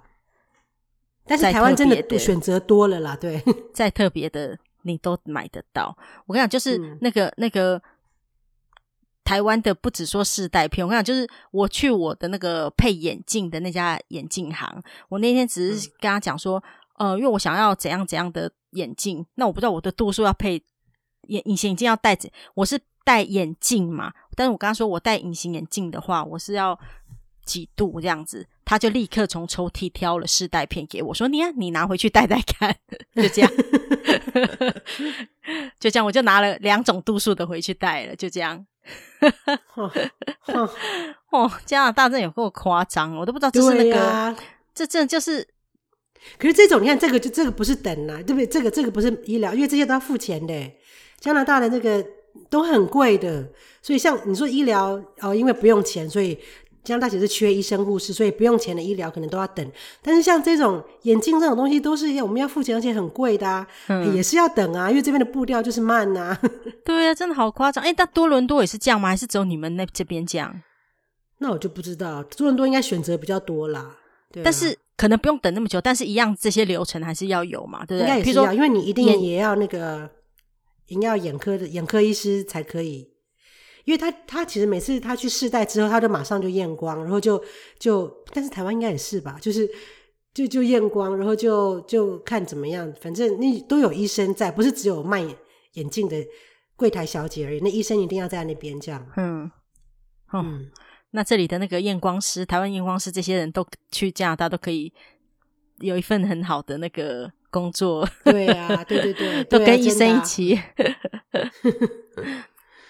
[1.25, 3.41] 但是台湾真的选择多了啦，对，
[3.73, 5.97] 再特别的你都买得到。
[6.27, 7.81] 我跟你讲，就是那个、嗯、那个
[9.29, 10.87] 台湾的，不只说试戴片。
[10.87, 16.59] 我跟你讲，就是我去我的那个配眼镜的那家眼镜行，我那天只是跟他讲说。
[16.59, 20.61] 嗯呃，因为我想要怎样怎样的眼镜，那我不知道我的度数要配
[21.29, 22.19] 眼隐形眼镜要戴，
[22.55, 24.13] 我是戴眼镜嘛？
[24.35, 26.77] 但是我刚刚说我戴隐形眼镜的话，我是要
[27.45, 28.49] 几度这样子？
[28.65, 32.75] 他就立刻从抽屉挑了试戴片给我，说：“你啊，你拿回去戴戴看。
[33.15, 33.53] ”就这样，
[35.79, 38.67] 就这样，我就拿了两种度数的回去戴了，就这样。
[41.31, 44.37] 哦，加拿大真的有够夸张，我都不知道这是那个，啊、
[44.75, 45.47] 这这就是。
[46.37, 48.47] 可是这种，你看这个就这个不是等啊，对不对？
[48.47, 50.73] 这个这个不是医疗，因为这些都要付钱的。
[51.21, 52.05] 加拿大的那个
[52.51, 53.49] 都很贵的，
[53.81, 56.37] 所以像你说医疗哦，因为不用钱，所以
[56.89, 59.73] 加拿大其实缺医生护士，所以不用钱的医疗可能都要等。
[60.03, 66.37] 但是像这种眼镜这种东西，都是要我们要付钱，而且很贵的啊，嗯，也是要等啊，因为这边的步调就是慢啊。
[66.85, 67.85] 对啊，真的好夸张。
[67.85, 69.11] 哎，但多伦多也是这样吗？
[69.11, 70.61] 还是只有你们那这边这样？
[71.39, 73.97] 那我就不知道，多伦多应该选择比较多啦。
[74.33, 74.77] 对啊，但是。
[74.99, 78.09] 可能不用等那么久，但是一样这些流程还是要有嘛，对不对？
[78.09, 80.11] 应该也是要，因为你一定也要那个，
[80.89, 83.09] 也要眼科的眼科医师才可以，
[83.89, 87.43] 因为他他其实每次他去试戴之后，他就马上就验光，然后就
[87.79, 89.67] 就，但是台湾应该也是吧，就是
[90.35, 95.25] 就就验光，然后就就看怎么样，反正那都有医生在，不是只有卖
[95.73, 96.23] 眼镜的
[96.77, 99.07] 柜台小姐而已，那医生一定要在那边这样。
[99.17, 99.51] 嗯，
[100.35, 100.71] 嗯。
[101.13, 104.93] 那这里的那个验光师，台湾验光师，这些人都去加拿大都可以
[105.79, 108.07] 有一份很好的那个工作。
[108.23, 110.61] 对啊，对对对， 都跟医生一起。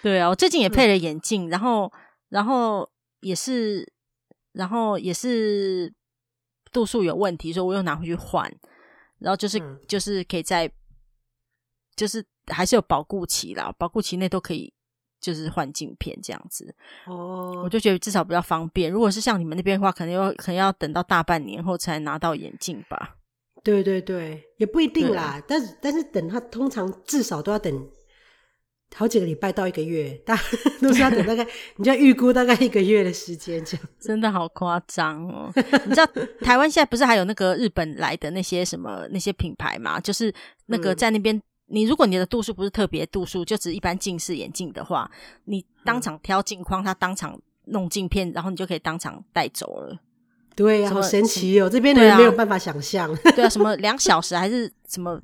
[0.08, 1.92] 对啊，我最近也配了眼镜，嗯，然后
[2.28, 2.88] 然后
[3.20, 3.92] 也是
[4.52, 5.92] 然后也是
[6.72, 8.50] 度数有问题，所以我又拿回去换。
[9.18, 10.70] 然后就是，嗯，就是可以在
[11.96, 14.72] 就是还是有保固期啦，保固期内都可以。
[15.20, 16.72] 就是换镜片这样子
[17.06, 17.64] 哦，oh.
[17.64, 18.88] 我就觉得至少比较方便。
[18.88, 23.16] 如果是像你们那边的话，可能要可能要等到大半年后才拿到眼镜吧。
[23.64, 25.42] 对对对，也不一定啦。
[25.48, 27.90] 但是但是等它通常至少都要等
[28.94, 30.38] 好几个礼拜到一个月，大
[30.80, 31.46] 都是要等大概
[31.76, 33.86] 你就要预估大概一个月的时间这样。
[34.00, 35.52] 真的好夸张哦！
[35.86, 36.06] 你知道
[36.40, 40.00] 台湾现在不是还有那个日本来的那些什么那些品牌吗？
[40.00, 40.32] 就是
[40.66, 41.36] 那个在那边。
[41.36, 45.10] 嗯你如果你的度数不是特别度数，就只一般近视眼镜的话，
[45.44, 49.98] 你当场挑镜框，他当场弄镜片，然后你就可以当场带走了。
[50.56, 51.68] 对呀、啊，好神奇哦！
[51.68, 53.14] 这边的人没有办法想象。
[53.36, 55.20] 对啊，什么两小时还是什么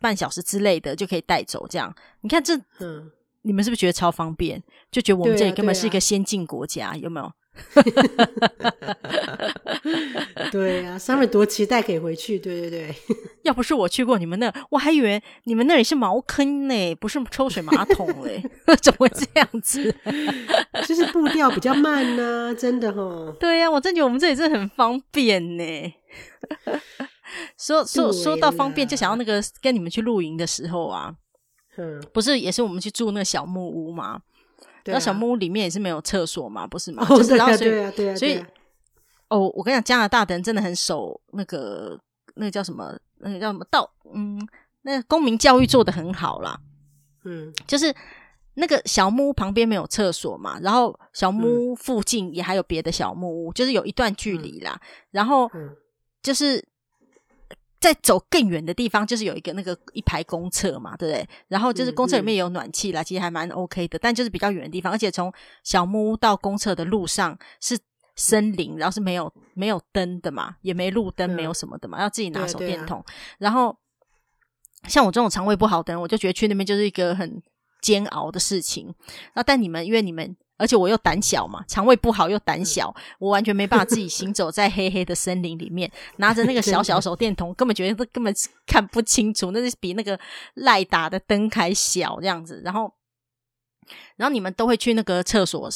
[0.00, 1.66] 半小时之类的就可以带走？
[1.68, 3.10] 这样你看这，嗯，
[3.42, 4.62] 你们是不是觉得超方便？
[4.90, 7.32] 就觉得我们这里根本是一个先进国家，啊啊、有没有？
[10.50, 12.36] 对呀、啊，Summer 多期待可以回去。
[12.36, 12.92] 对对对，
[13.42, 18.42] 要不是我去过你们那，我还以为你们那里是茅坑呢，不是抽水马桶嘞，
[18.82, 19.94] 怎么会这样子？
[20.86, 23.36] 就是步调比较慢呢、啊，真的哈。
[23.38, 25.64] 对呀、啊，我真觉得我们这里真的很方便呢。
[27.58, 31.14] 说说说到方便，就想要那个跟你们去露营的时候啊，
[31.76, 34.20] 嗯，不是也是我们去住那个小木屋吗？
[34.86, 37.06] 那、啊、小木屋里面也是没有厕所嘛，不是吗？
[37.08, 38.44] 哦、就是然后所以对啊，对啊，所以
[39.28, 41.98] 哦，我跟你讲，加拿大的人真的很守那个
[42.34, 44.38] 那个叫什么，那个叫什么道，嗯，
[44.82, 46.60] 那个公民教育做得很好啦。
[47.24, 47.94] 嗯，就是
[48.56, 54.78] 那个小木屋旁边没有厕所嘛，然后小木屋附近也还有别的小木屋，嗯、就是有一段距离啦。
[54.82, 55.50] 嗯、然后
[56.22, 56.62] 就是。
[57.84, 61.28] 再走更远的地方，就是有一个那个一排公厕嘛，对不对？
[61.48, 63.98] 然后就是公厕里面也有暖气啦，其实还蛮 OK 的。
[63.98, 65.30] 但就是比较远的地方，而且从
[65.62, 67.78] 小木屋到公厕的路上是
[68.16, 73.00] 森林，然后是没有没有灯的嘛，也没路灯，没有什么的嘛，嗯、要自己拿手电筒。
[73.00, 73.04] 啊、
[73.36, 73.76] 然后
[74.88, 77.42] 像我这种肠胃不好的人，我就觉得去那边就是一个很
[77.82, 78.94] 煎熬的事情。
[79.34, 80.34] 那但你们，因为你们。
[80.56, 88.32] 而且我又胆小嘛，肠胃不好又胆小，我完全没办法自己行走在黑黑的森林里面，拿着那个小小手电筒，根本觉得根本
[88.64, 90.18] 看不清楚，那是比那个
[90.54, 92.62] 赖打的灯还小这样子。
[92.64, 92.92] 然后，
[94.16, 95.68] 然后你们都会去那个厕所，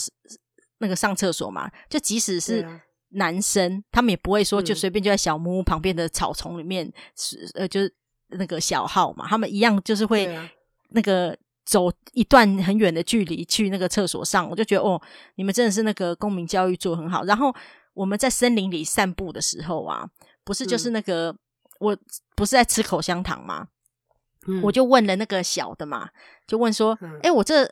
[0.78, 1.68] 那个上厕所嘛？
[1.90, 2.64] 就即使是
[3.10, 7.92] 男生，他们也不会说就随便就在小木屋旁边的草丛里面，是呃，就是
[8.28, 10.38] 那个小号嘛，他们一样就是会
[10.90, 11.36] 那个。
[11.68, 14.98] 走一段很远的距离去那个厕所上，我就觉得哦，
[15.34, 17.24] 你们真的是那个公民教育做很好。
[17.24, 17.54] 然后
[17.92, 20.08] 我们在森林里散步的时候啊，
[20.44, 21.38] 不是就是那个、嗯、
[21.80, 21.98] 我
[22.34, 23.68] 不是在吃口香糖吗？
[24.46, 26.08] 嗯、我就问了那个小的嘛，
[26.46, 27.70] 就问说：“哎、嗯欸，我这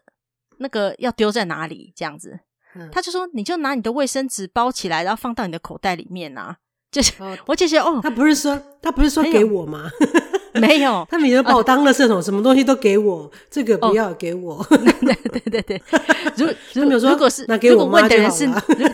[0.59, 2.39] 那个要丢在哪里？”这样子，
[2.75, 6.59] 嗯、他就说：“你就拿你的卫生纸包起来，然后放到你的口袋里面啊。”
[6.93, 9.89] 就是，哦、我就觉得哦，他不是说他不是说给我吗？
[10.61, 14.65] 没有，他每天把我当了圾桶，什么东西都给我，这个不要给我。
[14.71, 15.83] 对对对对，
[16.37, 16.47] 如
[16.83, 18.47] 如果说如果是如果问的人是，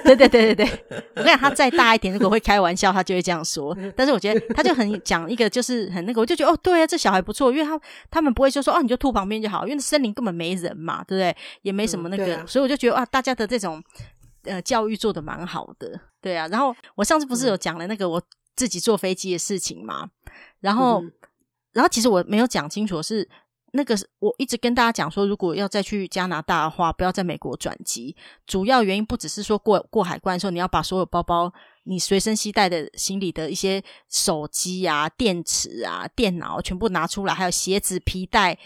[0.05, 0.85] 对对对对对，
[1.17, 3.77] 我跟你讲，他再大一点，如果会开玩笑，他就会这样说。
[3.97, 11.37] 但是我觉得他就很讲一个，就是很那个，我就觉得哦，对啊，这小孩不错，因为他他们不会就说哦，你就吐旁边就好，因为森林根本没人嘛，对不对？
[11.63, 13.83] 也没什么那个，所以我就觉得啊，大家的这种
[14.45, 16.47] 呃教育做得蛮好的，对啊。
[16.49, 18.21] 然后我上次不是有讲了那个我
[18.57, 20.09] 自己坐飞机的事情嘛，
[20.61, 21.03] 然后。
[21.73, 23.29] 然后其实我没有讲清楚，是
[23.73, 28.15] 那个我一直跟大家讲说，如果要再去加拿大的话，不要在美国转机。
[28.47, 31.51] 主要原因不只是说过过海关的时候，你要把所有包包、
[31.85, 38.59] 你随身携带的行李的一些手机啊、电池啊、电脑全部拿出来，还有鞋子、皮带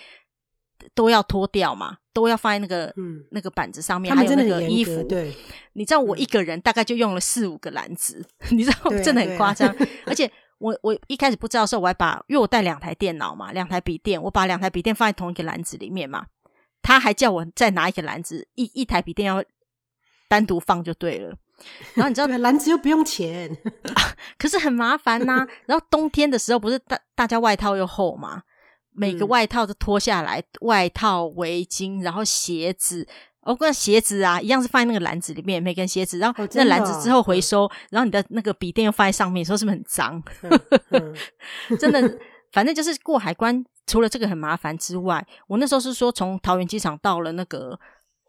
[0.92, 4.12] 都要脱掉嘛，都要放在那个、嗯、那个板子上面。
[4.12, 5.33] 还有那个衣服，对，
[5.75, 9.73] 你知道我一个人大概就用了四五个篮子， 你知道真的很夸张，
[10.05, 10.29] 而且。
[10.59, 16.27] 我我一开始不知道的时候，我还把，因为我带两台电脑嘛，两台笔电，我把两台笔电放在同一个篮子里面嘛。
[16.83, 19.45] 他还叫我再拿一个篮子，一一台笔电要
[20.29, 21.37] 单独放就对了。
[21.95, 23.51] 然后你知道， 篮子又不用钱，
[23.95, 25.49] 啊， 可是很麻烦呐， 啊。
[25.66, 28.42] 然后冬天的时候，不是大大家外套又厚嘛，
[28.92, 33.09] 每个外套都脱下来，嗯、外套、围巾，然后鞋子。
[33.46, 40.22] 我跟鞋子啊一样是放在那个篮子里面，每根鞋子，然后那篮子之后回收，哦、然后你的那个笔电又放在上面，说是不是很脏？
[40.42, 41.14] 嗯嗯、
[41.78, 42.18] 真的，
[42.52, 47.78] 反正就是过海关，除了这个很麻烦之外，我那时候是说从桃园机场到了那个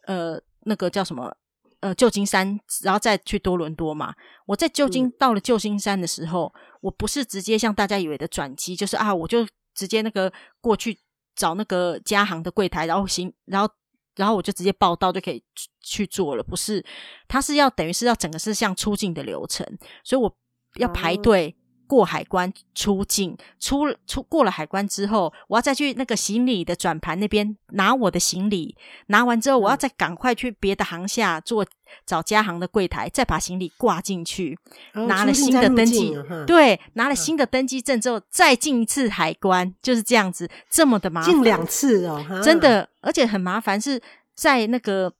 [0.05, 1.35] 呃那个叫什么
[1.79, 4.13] 呃旧金山，然后再去多伦多嘛。
[4.45, 10.99] 我在旧金、嗯、到了旧金山的时候，我不是直接像大家以为的转机，就是啊我就直接那个过去
[11.35, 13.73] 找那个加航的柜台，然后行，然后。
[14.17, 15.41] 然后我就直接报到就可以
[15.81, 16.85] 去做了，不是，
[17.27, 19.65] 他是要等于是要整个是像出境的流程，
[20.03, 20.35] 所以我
[20.75, 21.55] 要排队
[21.87, 28.75] 过海关出境，出出过了海关之后，我要再去那个行李的转盘那边拿我的行李，
[29.07, 31.65] 拿完之后我要再赶快去别的航下做
[32.05, 34.57] 找家行的柜台，再把行李挂进去，
[34.93, 36.13] 拿了新的登记，
[36.45, 44.01] 对，拿了新的登记证之后再进一次海关，就是这样子，这么的麻烦，进两次哦，真的，而且很麻烦，是
[44.35, 45.13] 在那个。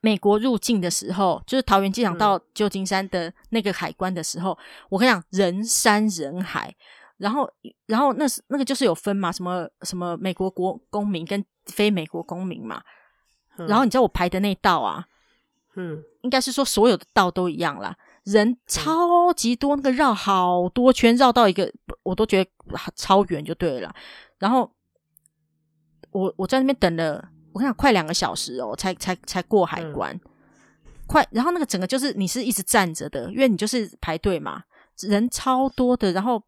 [0.00, 4.58] 美国入境的时候，就是桃园机场到旧金山的那个海关的时候，嗯、
[4.90, 6.74] 我跟你讲，人山人海。
[7.16, 7.48] 然后，
[7.86, 12.82] 然后那是那个就是有分嘛，什么什么美国国公民跟非美国公民嘛。
[13.56, 15.06] 嗯、然后你知道我排的那道啊，
[15.76, 17.96] 嗯，应该是说所有的道都一样啦。
[18.24, 22.50] 人超级多，那个绕好多圈，绕到一个我都觉得
[22.96, 23.94] 超远就对了。
[24.38, 24.68] 然后
[26.10, 30.20] 我我在那边等了，我看快两个小时哦，才才才过海关，嗯、
[31.06, 31.26] 快。
[31.30, 34.64] 然后那个整个就是你是一直站着的，因为你就是排队嘛，
[34.98, 36.12] 人超多的。
[36.12, 36.42] 然后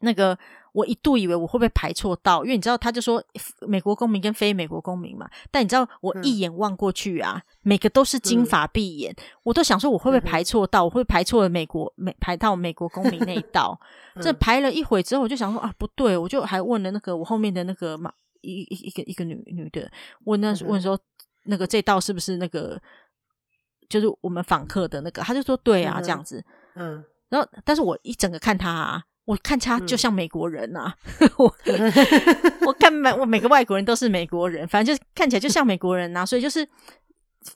[0.00, 0.38] 那个。
[0.76, 3.24] 我一度以为我会不会排错道，因为你知道，他就说
[3.66, 5.26] 美国公民跟非美国公民嘛。
[5.50, 13.80] 但你知道，我一眼望过去啊，嗯、每个都是金发碧眼，嗯、我都想说我会不会排错道，嗯、我会不会排错了美国美排到美国公民那一道。
[14.16, 18.12] 嗯、这排了一会之后，我就想说啊，不对，我就还问了那个我后面的那个嘛
[18.46, 19.90] 一一一个一个女女的，
[20.24, 20.98] 问那问说
[21.44, 22.80] 那个这道是不是那个
[23.88, 25.22] 就是我们访客的那个？
[25.22, 26.44] 他就说对啊，这样子。
[26.74, 29.02] 嗯，然后但是我一整个看他啊。
[29.26, 30.94] 我看他就像美国人 呐，
[31.36, 31.52] 我
[32.64, 36.64] 我看每我每个外国人都是美国人，反正就是看起来就像美国人呐，所以就是，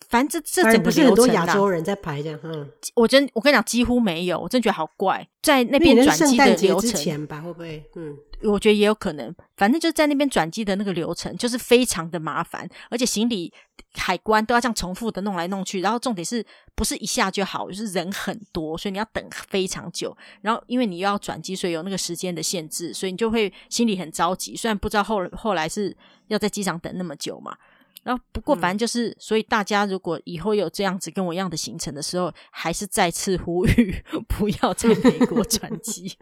[0.08, 7.84] 反正这这整个流程，很多亚洲人在排这样，嗯，我真我跟你讲几乎没有，我真觉得好怪，在那边转机的流程前吧，会不会？
[7.96, 8.16] 嗯。
[8.42, 13.52] 我觉得也有可能，反正就是在那边转机的那个流程，就是非常的麻烦，而且行李
[13.92, 16.42] 海关都要这样重复的弄来弄去，然后重点是
[16.74, 24.56] 不是一下就好，就是人很多，所以你要等非常久，然后因为你又要转机，所以有那个时间的限制，所以你就会心里很着急。
[24.56, 25.94] 虽然不知道后后来是
[26.28, 27.54] 要在机场等那么久嘛。
[28.02, 33.94] 然后，不过反正就是，嗯、所以大家如果以后有这样子跟我一样的行程的时候，还是再次呼吁
[34.26, 36.16] 不要在美国转机。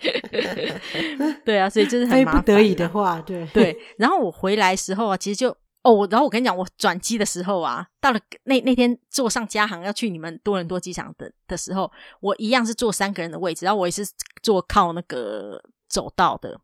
[1.46, 2.42] 对啊，所以就是很麻烦。
[2.42, 3.78] 非不得已的话，对对。
[3.96, 14.04] 然后我回来时候啊，其实就哦，然后我跟你讲，我转机的时候啊，到了那那天坐上加航要去你们多伦多机场的的时候，我一样是坐三个人的位置，然后我也是
[14.42, 16.60] 坐靠那个走道的，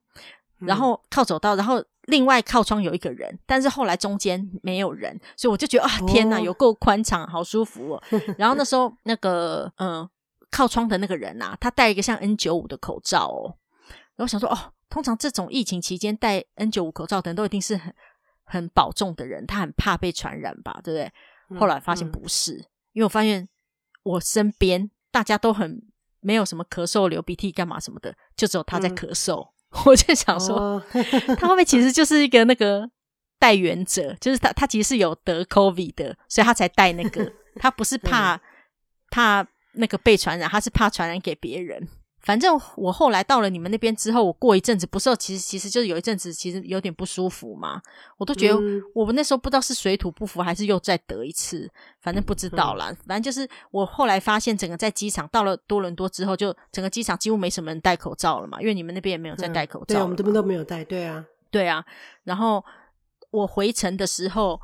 [0.58, 1.82] 然后靠走道，然后。
[2.06, 8.02] 另外靠窗有一个人，但是后来中间没有人，所以我就觉得啊，天哪，有够宽敞，好舒服哦。
[8.36, 10.08] 然后那时候那个嗯，
[10.50, 13.56] 靠窗的那个人啊，他戴一个像 N 九五的口罩哦。
[14.16, 17.94] 然后想说哦，通常这种疫情期间戴 N 九五口罩的人都一定是很
[18.44, 21.58] 很保重的人，他很怕被传染吧，对不对？
[21.58, 23.48] 后来发现不是，嗯嗯、因为我发现
[24.02, 25.82] 我身边大家都很
[26.20, 29.42] 没有什么咳嗽、流鼻涕干嘛什么的，就只有他在咳嗽。
[29.42, 29.48] 嗯
[29.86, 30.82] 我就想说，哦、
[31.38, 32.88] 他后面其实就是一个那个
[33.38, 38.40] 带源者，就是他他其实是有得 COVID 的，所以他才带那个，他不是 怕、嗯、
[39.10, 41.88] 怕那个被传染，他是怕传染给别人。
[42.24, 47.82] 反正我后来到了你们那边之后，我过一阵子不是，其实其实就是有一阵子其实有点不舒服嘛，
[48.16, 48.58] 我都觉得
[48.94, 52.86] 我们那时候不知道是水土不服还是又再得一次，反正不知道啦。
[53.06, 61.84] 反正就是我后来发现，整个在机场到了多伦多之后，就整个机场几乎没什么人戴口罩了嘛，因为你们那边也没有在戴口罩，对，我们这边都没有戴，对啊，对啊。
[62.22, 62.64] 然后
[63.30, 64.58] 我回程的时候，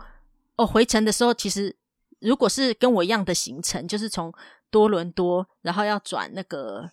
[0.56, 1.76] 哦，回程的时候其实
[2.20, 4.32] 如果是跟我一样的行程，就是从
[4.70, 6.90] 多伦多，然后要转那个。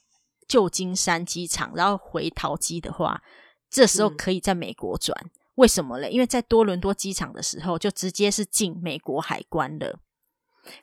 [0.48, 3.22] 旧金山机场，然后回桃机的话，
[3.70, 5.18] 这时候可以在美国转。
[5.24, 6.10] 嗯、为什么嘞？
[6.10, 10.00] 因为在多伦多机场的时候，就直接是进美国海关了。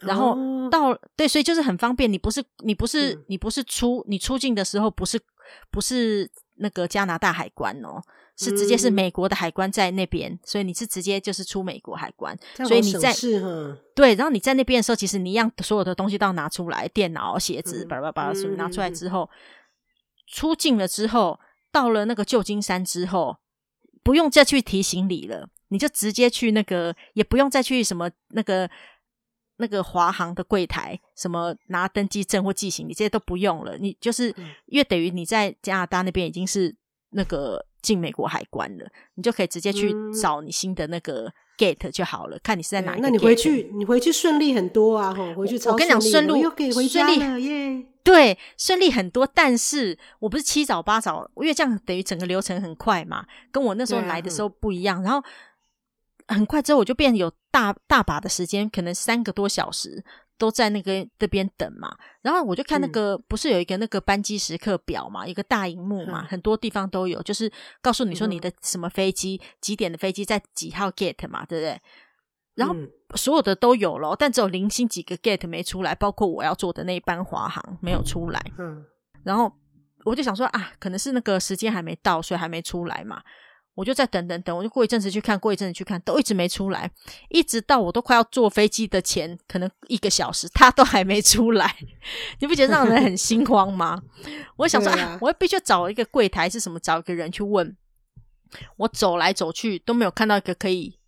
[0.01, 0.35] 然后
[0.71, 2.11] 到、哦、对，所以就是很方便。
[2.11, 5.21] 你不是你不是、嗯、你不是出你出境的时候，不是
[5.71, 8.01] 不是那个加拿大海关哦，
[8.37, 12.37] 是直接是美国的海关在那边，嗯、所以你是直接就是出美国海关。
[12.67, 13.13] 所以你在
[13.95, 19.29] 对，然后你在那边的时候，其实你一样所有的东西都要拿出来，电脑、鞋子，叭叭叭，所以拿出来之后。
[20.27, 21.39] 出境了之后，
[21.71, 23.37] 到了那个旧金山之后，
[24.03, 28.69] 不用再去提行李了，你就直接去那个，也不用再去什么那个
[29.57, 33.77] 那个华航的柜台，什么拿登机证或寄行李，这些都不用了。
[33.79, 34.35] 你就是，
[34.67, 36.75] 因为等于你在加拿大那边已经是
[37.11, 42.39] 那个进美国海关了，你就可以直接去找你新的那个 gate 就好了。
[42.43, 43.03] 看你是在哪一个。
[43.03, 45.15] 那你回去，你回去顺利很多啊！
[45.15, 47.87] 吼，回去超，我跟你讲，顺路又可以回家了耶。
[48.03, 54.99] 对，顺利很多，但是我不是七早八早，因为这样等于整个流程很快嘛，跟我那时候来的时候不一样。
[54.99, 55.27] 啊嗯、然后
[56.29, 60.05] 很快之后，我就变有大大把的时间，可能三个多小时
[60.39, 61.97] 都在那个这边等嘛。
[62.23, 67.51] 然后我就看那个，嗯、不是有一个那个班机时刻表嘛，一个大荧幕嘛，嗯、很多地方都有，就是
[67.83, 71.81] 告诉你说你的什么飞机、嗯、几点的飞机在几号 gate 嘛，对不对？
[72.55, 72.75] 然后
[73.17, 78.41] 所有的都有了，但只有零星几个 gate 没出来，包括我要坐的那一班华航没有出来。
[78.59, 78.85] 嗯，
[79.25, 79.53] 然后
[80.05, 83.21] 我就想说啊，可能是那个时间还没到，所以还没出来嘛。
[83.75, 86.91] 我就再等等等，我就过一阵子去看，过一阵子去看，都一直没出来，
[87.29, 91.77] 一直到我都快要坐飞机的前可能一个小时，他都还没出来。
[92.41, 94.01] 你不觉得让人很心慌吗？
[94.57, 97.77] 我想说啊，啊，我必须找一个柜台是什么，找一个人去问。
[98.77, 100.99] 我走来走去都没有看到一个可以。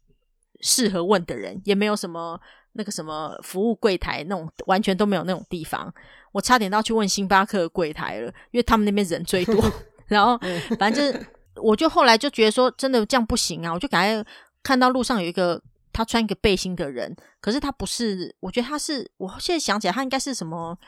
[0.63, 2.41] 适合问的人也没有什么
[2.73, 5.93] 那个什么服务柜台那种，完全都没有那种地方。
[6.33, 9.55] 我差点都要去问星巴克的柜台了，因为他们那边人最多。
[10.09, 10.41] 然后
[10.79, 13.73] 反正就是，我就后来就觉得说，真的这样不行啊！
[13.73, 14.33] 我就赶快
[14.63, 20.79] 看到路上有一个他穿一个背心的人，可是他不是，我觉得他是，我现在想起来，他应该是什么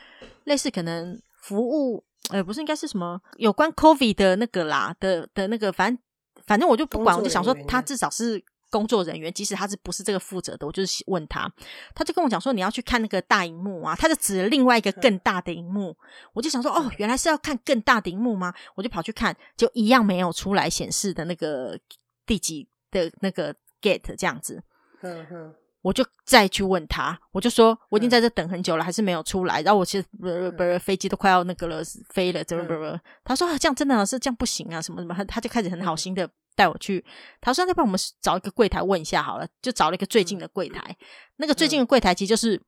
[0.45, 6.03] 类似可能服务，呃，不是，应该是什么有关 COVID 的那个啦的的那个，反正
[6.45, 8.43] 反正我就不管，我就想说他至少是。
[8.69, 11.51] 工作人员，即使他是不是这个负责的，我就是问他，
[11.93, 15.95] 他就跟我讲说，你要去看那个大荧幕啊，他就指了另外一个更大的荧幕，
[16.33, 18.53] 我就想说哦，原来是要看更大的荧幕吗？
[18.75, 21.77] 我就跑去看，就一样没有出来显示的那个
[22.25, 24.61] 第几的那个 gate 这样子，
[25.01, 36.29] 嗯哼，我就再去问他，我就说我已经在这等很久了，还是没有出来，然后我其实不是不飞机都快要那个了飞了，怎么不不，他说这样真的是这样不行啊，什么什么，他他就开始很好心的。
[36.59, 37.05] 带我去，
[37.39, 40.97] 他说：“那帮我们找一个柜台问一下好了。”就找了一个最近的柜台。
[41.37, 42.61] 那个最近的柜台其实就是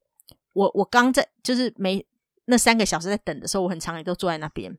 [0.54, 2.06] 我，我刚在就是没
[2.46, 4.72] 那三个小时在等的时候，我很长也都坐在那边。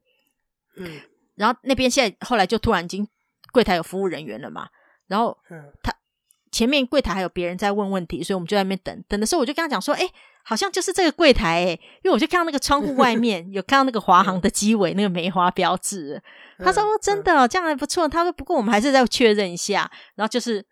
[0.77, 1.03] 嗯，
[1.35, 3.07] 然后那边现在后来就突然间
[3.53, 4.71] 柜台有服务人员了嘛，
[5.09, 5.37] 然后
[5.83, 5.95] 他
[6.51, 9.05] 前面柜台还有别人在问问题，所以我们就在那边等。
[9.09, 10.11] 等的时候，我就跟他讲说：“哎。”
[10.45, 16.21] 好像就是这个柜台诶，因为我就看到那个窗户外 面有看到那个华航的机尾那个梅花标志。
[16.59, 20.65] 他说：“哦，真的，这样还不错。”他说：“不过我们还是再确认一下。”然后就是，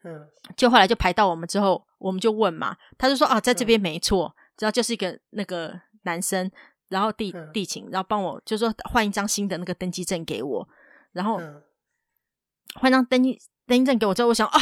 [0.57, 6.51] 就后来就排到我们之后，我们就问嘛，他就说：“啊，在这边没错。”然后就是一个那个男生，
[6.89, 10.69] 然后地地勤，然后帮我就说换一张新的那个登记证给我，
[11.13, 11.41] 然后
[12.75, 14.53] 换张登记登记证给我之后，我想哦，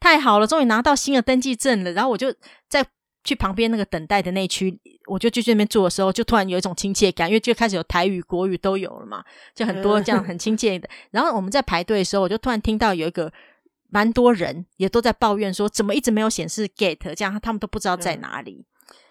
[0.00, 1.92] 太好了，终于拿到新的登记证了。
[1.92, 2.32] 然后我就
[2.68, 2.86] 在。
[3.26, 10.88] 去旁边那个等待的那区，我就去这边坐的时候，就突然有一种亲切感，因为就开始有台语、国语都有了嘛，就很多这样很亲切的。
[11.10, 13.30] 然后我们在排队的时候，我就突然听到有一个
[13.90, 18.64] 蛮多人也都在抱怨说，怎么一直没有显示 gate，这样他们都不知道在哪里。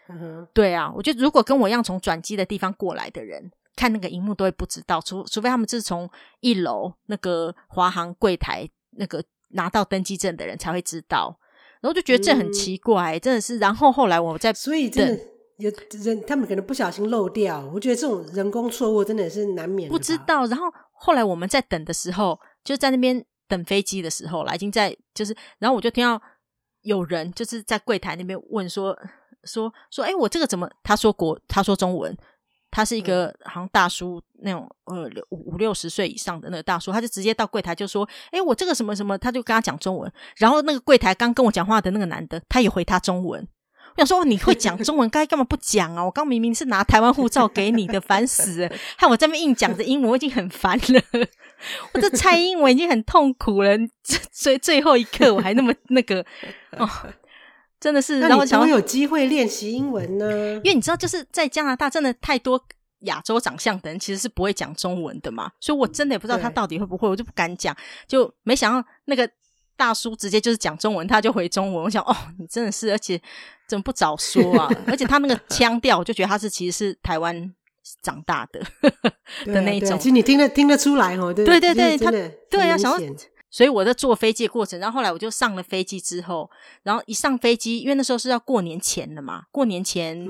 [0.07, 6.09] 嗯，对啊，我觉得如果跟我一样从转机的地方过来的人，看那个荧幕都会不知道，除除非他们是从
[6.39, 11.37] 一楼那个华航柜台那个拿到登机证的人才会知道。
[11.85, 13.59] 然后就觉得这很奇怪，嗯、真的是。
[13.59, 15.23] 然后后来我在，所以真的
[15.57, 15.71] 有
[16.03, 17.63] 人，他们可能不小心漏掉。
[17.71, 19.87] 我觉得这种人工错误真的是难免。
[19.87, 20.47] 不知道。
[20.47, 26.19] 然后后来我们在等的时候，就在那边等飞机的时候了，已经在就是，然后我就听到
[26.81, 28.97] 有人就是在柜台那边问说
[29.43, 30.67] 说说，哎，我这个怎么？
[30.81, 32.17] 他说国，他说中文。
[32.75, 40.11] 他是一个好像大叔那种，呃，五五六十岁以上的那个大叔，他就直接到柜台就说：“诶，我这个什么什么。”他就跟他讲中文。
[40.35, 43.47] 然后那个柜台刚跟我讲话的那个男的，他也回他中文。
[43.95, 46.03] 我想说，你会讲中文，该 干嘛不讲啊？
[46.03, 48.71] 我刚明明是拿台湾护照给你的，烦死了！
[48.97, 51.01] 害我这边硬讲着英文，我已经很烦了。
[51.93, 53.77] 我这猜英文已经很痛苦了，
[54.33, 56.25] 所以最后一刻我还那么那个
[56.71, 56.85] 哦。
[57.79, 60.25] 真的是，然后才会有机会练习英文呢？
[60.63, 62.59] 因为你知道，就是在加拿大，真的太多
[63.01, 67.75] 亚洲长相的人其实是不会讲中文的嘛，所以我真的也不知道他到底会不会，我就不敢讲。
[68.07, 69.29] 就没想到那个
[69.75, 71.83] 大叔直接就是讲中文，他就回中文。
[71.83, 73.21] 我想，哦，你真的是，而且
[73.67, 74.69] 怎么不早说啊？
[74.87, 77.53] 而且他那个腔调，我就觉得他是其实是台湾
[78.01, 78.61] 长大的
[79.45, 79.99] 的那一种。
[79.99, 82.11] 其实你听得听得出来哦，对对对对，他
[82.49, 83.15] 对啊，想要。
[83.55, 86.51] 所以我在坐飞机的过程，然后后来我就上了飞机之后，
[86.83, 90.27] 然后一上飞机，因为那时候是要过年前的嘛，过年前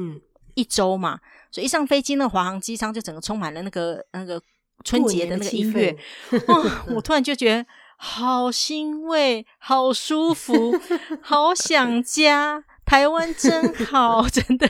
[0.54, 1.20] 一周嘛，嗯、
[1.50, 4.40] 所以一上飞机，那华航机舱就整个充满了那个那个
[4.84, 5.98] 春节的那个音乐，
[6.48, 7.66] 哦，我突然就觉得
[7.98, 10.80] 好欣慰，好舒服，
[11.20, 14.70] 好想家，台湾真好， 真的，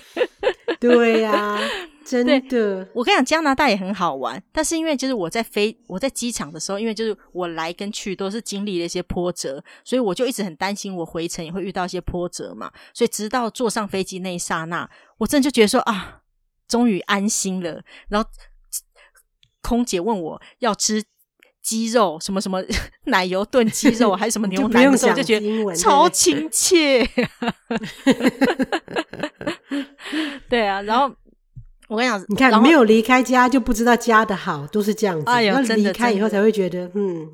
[0.79, 1.61] 对呀、 啊。
[2.05, 12.71] 真的，我跟你讲，加拿大也很好玩，但是因为就是我在飞，我在机场的时候，因为就是我来跟去都是经历了一些波折，所以我就一直很担心我回程也会遇到一些波折嘛。
[12.93, 14.87] 所以直到坐上飞机那一刹那，
[15.17, 16.21] 我真的就觉得说啊，
[16.67, 17.83] 终于安心了。
[18.07, 18.29] 然后
[19.63, 21.03] 空姐问我要吃
[21.65, 22.63] 鸡肉，什么什么
[23.05, 27.03] 奶油炖鸡肉， 还是什么牛奶的时候，就觉得超亲切。
[30.47, 31.13] 对啊，然后。
[31.87, 35.25] 我跟你讲，你看，没有离开家就不知道家的好，都是这样子。
[35.27, 37.27] 哎呦，真的，离开以后才会觉得，嗯，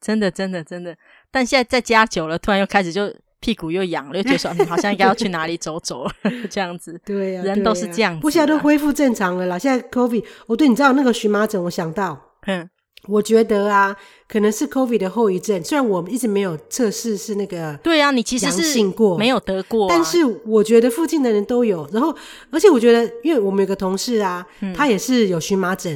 [0.00, 0.92] 真的，真的，真的。
[1.30, 6.12] 但现在在家久了，突然又开始就屁股又痒了，又觉得说，嗯，好像应该要去哪里走走了，
[6.50, 7.00] 这样子。
[7.04, 8.20] 对呀，人都是这样子。
[8.20, 9.56] 不，现在都恢复正常了啦。
[9.56, 12.68] 现在 COVID，我，对，你知道那个荨麻疹，我想到，嗯。
[13.08, 13.96] 我觉得啊，
[14.28, 15.62] 可能是 COVID 的后遗症。
[15.64, 21.88] 虽然我们一直没有测试是那个，对啊，你其实是过没有得过，但是我觉得附近的人都有。
[21.92, 22.14] 然后，
[22.50, 25.92] 而且我觉得，因为我们有个同事啊，嗯、他也是有荨麻疹，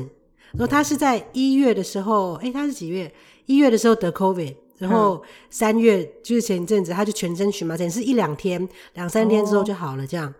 [0.52, 3.12] 然后他是在一月的时候，诶，他是几月？
[3.46, 10.34] 一月的时候得 COVID，然后三月就是前一阵子，他就全身荨麻疹，是一两天、两三天之后就好了，这样。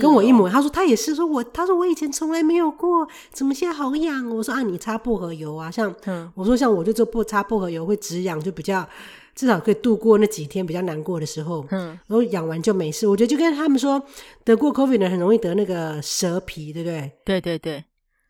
[0.00, 0.48] 跟我一模。
[0.48, 4.28] 他说他也是说我，他说我以前从来没有过，怎么现在好痒？
[4.30, 5.94] 我说啊，你擦薄荷油啊，像
[6.34, 8.88] 我说像我就做不擦薄荷油会止痒，就比较
[9.34, 11.66] 至少可以度过那几天比较难过的时候。
[11.70, 13.06] 嗯，然后痒完就没事。
[13.06, 14.02] 我觉得就跟他们说
[14.44, 17.12] 得过 COVID 的人很容易得那个蛇皮，对不对？
[17.24, 17.84] 对对对，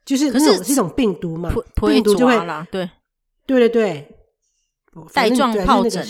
[0.04, 1.52] 就是那种是一种病毒嘛，
[1.86, 2.36] 病毒就会
[2.70, 2.88] 对
[3.46, 4.18] 对对对。
[5.12, 6.06] 带状疱疹啊，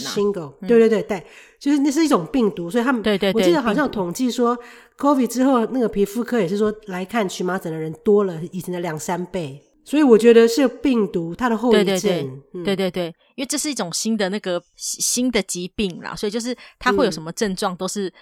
[0.66, 1.24] 对对对，带
[1.58, 4.58] 就是那是一种病毒，所以他们对对，我记得好像统计说
[4.98, 13.06] ，COVID 之后那个皮肤科也是说来看荨麻疹的人多了以前的两三倍，所以我觉得是病毒它的后遗症，对对对，
[13.36, 18.12] 因为这是一种新的那个新的疾病啦，所以就是它会有什么症状都是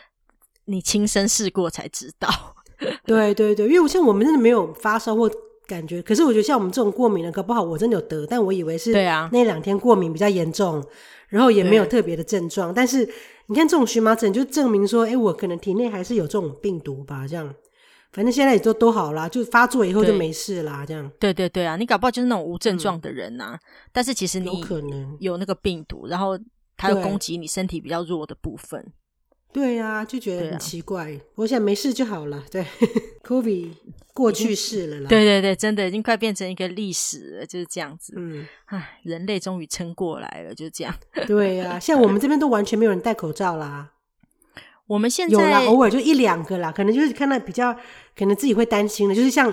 [0.66, 2.28] 你亲身试过才知道，
[3.06, 5.30] 对对对，因为我像我们真的没有发烧或。
[5.70, 10.86] 感觉，可是我觉得像我们这种过敏的，搞不好我真的有得，但我以为是对啊那两天过敏比较严重，啊、
[11.28, 12.74] 然后也没有特别的症状。
[12.74, 13.08] 但是
[13.46, 17.28] 你看这种荨麻疹，就证明说，哎、欸，我可能体内还是有这种病毒吧？
[17.28, 17.54] 这样，
[18.12, 20.84] 反正现在也都都好啦，就发作以后就没事啦。
[20.84, 23.60] 这样，对对对啊，你搞不好就是那种无症状的人呐、啊嗯，
[23.92, 26.36] 但是其实你有可能有那个病毒，然后
[26.76, 28.92] 它又攻击你身体比较弱的部分。
[29.52, 31.12] 对呀、啊，就觉得很奇怪。
[31.12, 32.44] 啊、我想没事就好了。
[32.50, 32.64] 对
[33.22, 33.76] k o b e
[34.12, 35.08] 过去式了啦。
[35.08, 38.12] 对对对，真的已经快变成一个历史了，就是这样子。
[38.16, 40.94] 嗯，唉，人类终于撑过来了，就是这样。
[41.26, 43.92] 对呀、啊， 像我们这边都完全没有人戴口罩啦。
[44.86, 47.72] 我们现在有啦，偶尔就一两个啦，可能就是看到比较，
[48.16, 49.52] 可能自己会担心的，就是像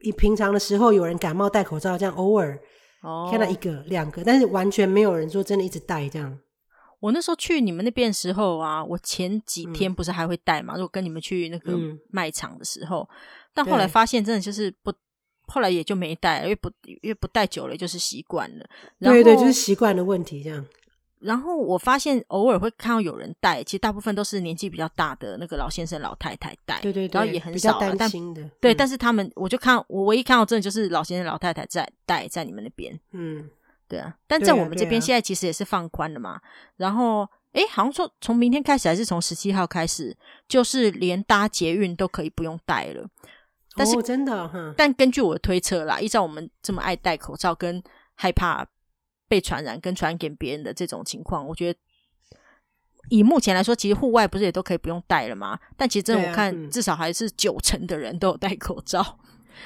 [0.00, 2.58] 你平常的时候有人感冒戴口罩这样，偶尔
[3.02, 6.38] 哦看到一个两个，但是完全没有人说真的一直戴这样。
[7.00, 10.74] 我那时候去你们那边的时候啊，我前几天不是还会带嘛？
[10.74, 11.78] 如、嗯、果跟你们去那个
[12.10, 13.16] 卖场的时候、嗯，
[13.54, 14.92] 但后来发现真的就是不，
[15.46, 18.68] 后来也就没带，因为不因为不带久了就是习惯了。
[18.98, 20.66] 对对，就是习惯的问题这样。
[21.20, 26.80] 然后我发现偶尔会看到有人带，其实大部分都是年纪比较大的那个老先生老太太带。
[26.80, 28.42] 对对对，然后也很少担心的。
[28.60, 32.98] 对、嗯，但是他们我就看我唯一看到真的就是老先生老太太在带在你们那边。
[33.12, 33.48] 嗯。
[33.88, 36.30] 对啊，但在我们这边现在其实也是放宽了嘛。
[36.30, 36.42] 啊啊、
[36.76, 40.16] 然后，诶，好像说从明天开始还是从十七号开始，
[40.46, 43.08] 就是连搭捷运都可以不用戴了。
[43.74, 47.82] 但是、哦、真的但根据我的推测啦，依照我们这么爱戴口罩跟
[48.14, 48.66] 害怕
[49.26, 51.78] 被传染跟传染给别人的这种情况，我觉得
[53.08, 55.58] 以目前来说，其实户外不是也都可以不用戴了吗？
[55.76, 59.18] 但其实真的我看、啊嗯、至少还是九成的人都有戴口罩。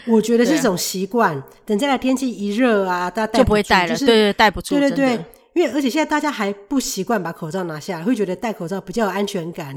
[0.07, 5.24] 我觉得是一种习惯，等再来天气一热啊，大家就不会戴了，就是、对对，戴不住，对对对，
[5.55, 9.74] 因为而且现在大家还不习惯把口罩拿下来，会觉得戴口罩比较有安全感。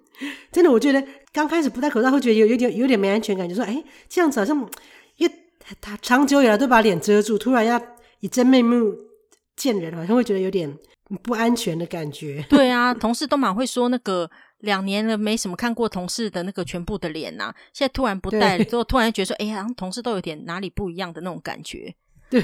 [0.50, 1.02] 真的，我觉得
[1.32, 4.56] 刚开始不戴口罩会觉得有有点有点没安全感，就说哎，这样子好像
[5.16, 7.80] 因为他长久以来都把脸遮住，突然要
[8.20, 8.94] 以真面目
[9.54, 10.74] 见人，好像会觉得有点
[11.22, 12.44] 不安全的感觉。
[12.50, 14.30] 对啊，同事都蛮会说那个。
[14.60, 21.94] 两年了，没什么看过同事的那个全部的脸呐、啊，现在突然不戴了， 之后突然觉得说，哎呀，好像同事都有点哪里不一样的那种感觉。
[22.30, 22.40] 对，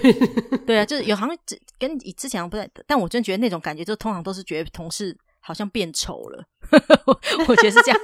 [0.67, 1.35] 对啊，就是有好像
[1.79, 6.45] 跟你之前不太，但我真觉得那种感觉，就通常都是觉得同事好像变丑了。
[7.49, 8.01] 我觉得是这样，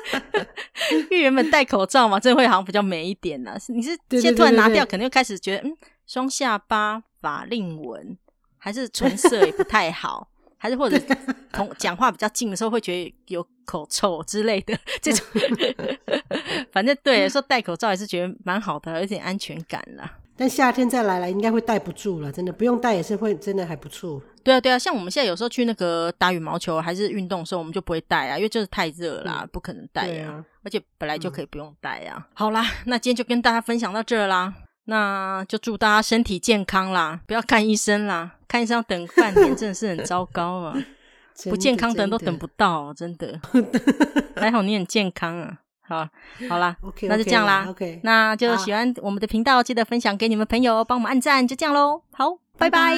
[0.91, 3.59] 因为原本戴口罩嘛，真的会好像比较美一点呐、啊。
[3.69, 8.17] 你是现在突然拿掉，可能又开始觉得，嗯，双下巴、法令纹，
[8.57, 10.31] 还是唇色也不太好。
[10.59, 11.01] 还是或者
[11.53, 15.25] 同讲话比较近的时候，会觉得有口臭之类的这种，
[16.73, 20.19] 反正对说戴口罩还是觉得蛮好的，有点安全感啦。
[20.37, 24.23] 但夏天再来了，应该会戴不住了，真的不用戴也是会真的还不错。
[24.45, 30.45] 对啊，对啊，像我们现在有时候去那个打羽毛球还是运动的时候，我们就不会戴啊，因为就是太热啦，不可能戴啊，啊。
[30.63, 32.29] 而且本来就可以不用戴啊。
[32.35, 34.55] 好啦，那今天就跟大家分享到这啦。
[34.91, 40.75] 那就祝大家身体健康啦，不要看医生啦，看医生要等半年，真的是很糟糕啊！
[41.45, 43.39] 不健康的人都等不到，真的。
[44.35, 45.59] 还好你很健康啊！
[45.83, 46.09] 好，
[46.49, 47.67] 好啦， okay, 那就这样啦。
[47.69, 52.03] OK，那就喜欢我们的频道，记得分享给你们朋友，帮我们按赞，就这样喽。
[52.13, 52.97] 好，拜拜。